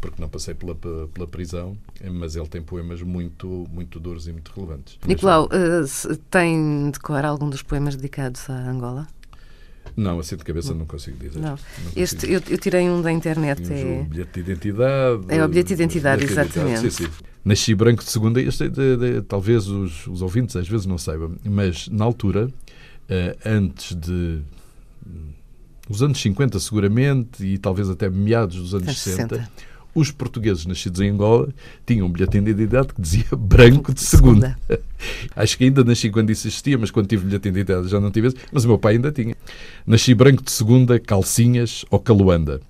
porque 0.00 0.22
não 0.22 0.28
passei 0.28 0.54
pela, 0.54 0.76
pela 0.76 1.26
prisão, 1.26 1.76
mas 2.12 2.36
ele 2.36 2.46
tem 2.46 2.62
poemas 2.62 3.02
muito, 3.02 3.66
muito 3.72 3.98
duros 3.98 4.28
e 4.28 4.32
muito 4.32 4.52
relevantes. 4.54 5.00
Nicolau, 5.04 5.46
uh, 5.46 6.16
tem 6.30 6.92
de 6.92 7.00
cor 7.00 7.24
algum 7.24 7.50
dos 7.50 7.60
poemas 7.60 7.96
dedicados 7.96 8.48
à 8.48 8.70
Angola? 8.70 9.08
Não, 9.96 10.18
assim 10.18 10.36
de 10.36 10.44
cabeça 10.44 10.74
não 10.74 10.86
consigo 10.86 11.16
dizer. 11.18 11.38
Não. 11.38 11.50
Não 11.50 11.56
consigo 11.56 11.92
este, 11.96 12.26
eu, 12.30 12.42
eu, 12.48 12.58
tirei 12.58 12.88
um 12.88 13.00
da 13.00 13.12
internet. 13.12 13.72
É... 13.72 14.02
O 14.02 14.04
bilhete 14.04 14.32
de 14.32 14.40
identidade. 14.40 15.24
É 15.28 15.44
o 15.44 15.48
bilhete 15.48 15.68
de 15.68 15.74
identidade, 15.74 16.24
exatamente. 16.24 16.90
Sim, 16.90 17.04
sim. 17.04 17.10
Nasci 17.44 17.74
branco 17.74 18.02
de 18.02 18.10
segunda, 18.10 18.40
este, 18.40 18.68
de, 18.68 18.96
de, 18.96 19.22
talvez 19.22 19.68
os, 19.68 20.06
os, 20.06 20.22
ouvintes 20.22 20.56
às 20.56 20.66
vezes 20.66 20.86
não 20.86 20.96
saibam, 20.96 21.36
mas 21.44 21.88
na 21.88 22.04
altura, 22.04 22.46
uh, 22.46 23.38
antes 23.44 23.94
de. 23.94 24.40
Um, 25.06 25.34
os 25.86 26.02
anos 26.02 26.18
50, 26.22 26.58
seguramente, 26.60 27.44
e 27.44 27.58
talvez 27.58 27.90
até 27.90 28.08
meados 28.08 28.56
dos 28.56 28.74
anos 28.74 28.98
60, 28.98 29.36
60 29.36 29.50
os 29.94 30.10
portugueses 30.10 30.66
nascidos 30.66 31.00
em 31.00 31.10
Angola 31.10 31.48
tinham 31.86 32.06
um 32.06 32.10
bilhete 32.10 32.40
de 32.40 32.50
identidade 32.50 32.88
que 32.88 33.00
dizia 33.00 33.24
branco 33.38 33.94
de 33.94 34.00
segunda. 34.00 34.58
Acho 35.36 35.58
que 35.58 35.64
ainda 35.64 35.82
nasci 35.84 36.10
quando 36.10 36.30
isso 36.30 36.46
existia, 36.46 36.78
mas 36.78 36.90
quando 36.90 37.06
tive 37.06 37.24
bilhete 37.24 37.50
de 37.50 37.88
já 37.88 38.00
não 38.00 38.10
tive 38.10 38.28
esse, 38.28 38.36
mas 38.52 38.64
o 38.64 38.68
meu 38.68 38.78
pai 38.78 38.94
ainda 38.94 39.10
tinha. 39.10 39.34
Nasci 39.86 40.14
branco 40.14 40.42
de 40.42 40.50
segunda, 40.50 40.98
calcinhas 40.98 41.84
ou 41.90 41.98
caluanda. 41.98 42.60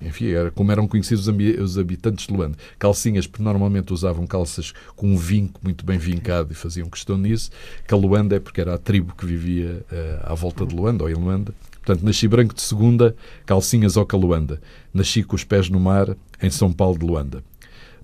Enfim, 0.00 0.28
era 0.28 0.50
como 0.50 0.70
eram 0.70 0.86
conhecidos 0.86 1.26
os 1.26 1.78
habitantes 1.78 2.26
de 2.26 2.32
Luanda. 2.32 2.56
Calcinhas, 2.78 3.26
porque 3.26 3.42
normalmente 3.42 3.92
usavam 3.92 4.26
calças 4.26 4.72
com 4.94 5.08
um 5.08 5.16
vinco 5.16 5.58
muito 5.64 5.86
bem 5.86 5.98
vincado 5.98 6.52
e 6.52 6.54
faziam 6.54 6.88
questão 6.90 7.16
nisso. 7.16 7.50
Caluanda 7.86 8.36
é 8.36 8.40
porque 8.40 8.60
era 8.60 8.74
a 8.74 8.78
tribo 8.78 9.14
que 9.16 9.24
vivia 9.24 9.84
uh, 9.90 10.32
à 10.32 10.34
volta 10.34 10.66
de 10.66 10.74
Luanda 10.74 11.04
ou 11.04 11.10
em 11.10 11.14
Luanda. 11.14 11.54
Portanto, 11.82 12.04
nasci 12.04 12.28
branco 12.28 12.54
de 12.54 12.60
segunda, 12.60 13.16
calcinhas 13.46 13.96
ao 13.96 14.04
caluanda. 14.04 14.60
Nasci 14.92 15.22
com 15.22 15.34
os 15.34 15.44
pés 15.44 15.70
no 15.70 15.80
mar, 15.80 16.14
em 16.42 16.50
São 16.50 16.72
Paulo 16.72 16.98
de 16.98 17.06
Luanda. 17.06 17.42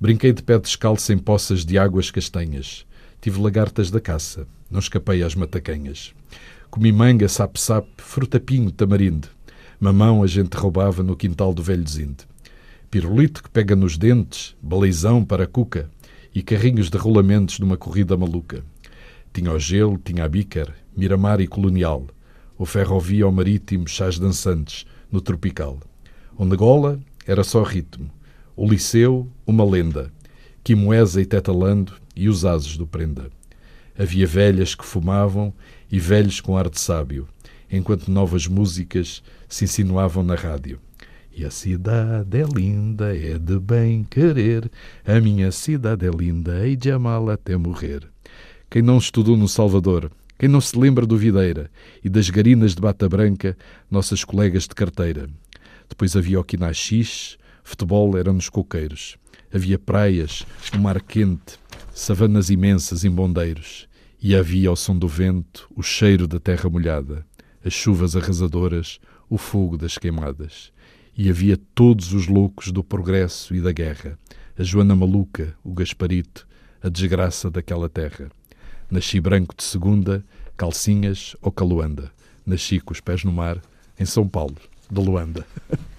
Brinquei 0.01 0.33
de 0.33 0.43
pé 0.43 0.59
descalço 0.59 1.13
em 1.13 1.19
poças 1.19 1.65
de 1.65 1.77
águas 1.77 2.11
castanhas. 2.11 2.87
Tive 3.23 3.41
lagartas 3.41 3.91
da 3.91 4.01
caça. 4.01 4.47
Não 4.71 4.81
escapei 4.81 5.23
às 5.23 5.35
matacanhas. 5.35 6.13
Comi 6.71 6.91
manga, 6.91 7.29
sap-sap, 7.29 7.87
frutapinho, 7.97 8.71
tamarindo. 8.71 9.29
Mamão 9.81 10.23
a 10.23 10.27
gente 10.27 10.55
roubava 10.57 11.03
no 11.03 11.17
quintal 11.17 11.55
do 11.55 11.63
velho 11.63 11.89
Zinde. 11.89 12.27
Pirulito 12.91 13.43
que 13.43 13.49
pega 13.49 13.75
nos 13.75 13.97
dentes, 13.97 14.57
baleizão 14.61 15.25
para 15.25 15.45
a 15.45 15.47
cuca 15.47 15.89
e 16.35 16.43
carrinhos 16.43 16.91
de 16.91 16.99
rolamentos 16.99 17.59
numa 17.61 17.77
corrida 17.77 18.17
maluca. 18.17 18.65
Tinha 19.33 19.53
o 19.53 19.59
gelo, 19.59 20.01
tinha 20.05 20.25
a 20.25 20.29
bícar, 20.29 20.75
miramar 20.97 21.41
e 21.41 21.47
colonial 21.47 22.07
o 22.59 22.67
ferrovia 22.67 23.25
ao 23.25 23.33
marítimo, 23.33 23.89
chás 23.89 24.19
dançantes, 24.19 24.87
no 25.11 25.21
tropical. 25.21 25.81
Onde 26.39 26.57
Gola 26.57 27.01
era 27.27 27.43
só 27.43 27.63
ritmo, 27.63 28.11
o 28.55 28.69
liceu, 28.69 29.29
uma 29.47 29.65
lenda, 29.65 30.13
Quimoesa 30.65 31.21
e 31.21 31.27
Tetalando 31.27 31.95
e 32.15 32.29
os 32.29 32.45
ases 32.45 32.77
do 32.77 32.87
prenda. 32.87 33.31
Havia 33.99 34.27
velhas 34.29 34.77
que 34.77 34.85
fumavam 34.85 35.53
e 35.91 35.99
velhos 35.99 36.41
com 36.41 36.57
ar 36.57 36.71
de 36.71 36.79
sábio, 36.79 37.27
enquanto 37.69 38.13
novas 38.13 38.47
músicas 38.47 39.25
se 39.49 39.65
insinuavam 39.65 40.23
na 40.23 40.37
rádio. 40.37 40.79
E 41.35 41.45
a 41.45 41.51
cidade 41.51 42.39
é 42.39 42.45
linda, 42.45 43.17
é 43.17 43.39
de 43.39 43.59
bem 43.59 44.05
querer, 44.05 44.71
a 45.05 45.19
minha 45.19 45.51
cidade 45.51 46.07
é 46.07 46.11
linda, 46.11 46.65
hei 46.65 46.77
de 46.77 46.93
amá-la 46.93 47.33
até 47.33 47.57
morrer. 47.57 48.09
Quem 48.71 48.83
não 48.83 48.99
estudou 48.99 49.37
no 49.37 49.49
Salvador, 49.49 50.13
quem 50.39 50.49
não 50.49 50.61
se 50.61 50.79
lembra 50.79 51.05
do 51.05 51.17
Videira 51.17 51.71
e 52.05 52.09
das 52.09 52.31
garinas 52.31 52.75
de 52.77 52.81
bata 52.81 53.09
branca, 53.09 53.57
nossas 53.91 54.23
colegas 54.23 54.63
de 54.65 54.77
carteira. 54.77 55.29
Depois 55.89 56.15
havia 56.15 56.39
o 56.39 56.45
quinaxis, 56.45 57.37
futebol 57.65 58.17
era 58.17 58.33
nos 58.33 58.49
coqueiros. 58.49 59.17
Havia 59.55 59.79
praias, 59.79 60.47
um 60.75 60.79
mar 60.79 61.03
quente, 61.03 61.59
savanas 61.93 62.49
imensas 62.49 63.05
em 63.05 63.11
bondeiros. 63.11 63.87
E 64.23 64.35
havia 64.35 64.71
ao 64.71 64.77
som 64.77 64.97
do 64.97 65.07
vento 65.07 65.69
o 65.77 65.83
cheiro 65.83 66.27
da 66.27 66.41
terra 66.41 66.71
molhada, 66.71 67.27
as 67.63 67.75
chuvas 67.75 68.17
arrasadoras, 68.17 68.99
o 69.29 69.37
fogo 69.37 69.77
das 69.77 69.99
queimadas. 69.99 70.73
E 71.15 71.29
havia 71.29 71.59
todos 71.75 72.15
os 72.15 72.29
loucos 72.29 72.73
do 72.73 72.83
progresso 72.83 73.55
e 73.55 73.61
da 73.61 73.73
guerra, 73.73 74.19
a 74.59 74.63
Joana 74.63 74.97
Maluca, 74.97 75.55
o 75.63 75.75
Gasparito, 75.75 76.49
a 76.83 76.89
desgraça 76.89 77.51
daquela 77.51 77.91
terra. 77.91 78.31
Nasci 78.91 79.21
branco 79.21 79.55
de 79.55 79.65
segunda, 79.65 80.25
calcinhas 80.57 81.37
ou 81.43 81.53
caluanda. 81.53 82.11
Nasci 82.47 82.81
com 82.81 82.93
os 82.93 83.01
pés 83.01 83.23
no 83.23 83.33
mar, 83.33 83.61
em 83.99 84.07
São 84.07 84.27
Paulo, 84.27 84.57
de 84.91 84.99
Luanda. 85.01 85.47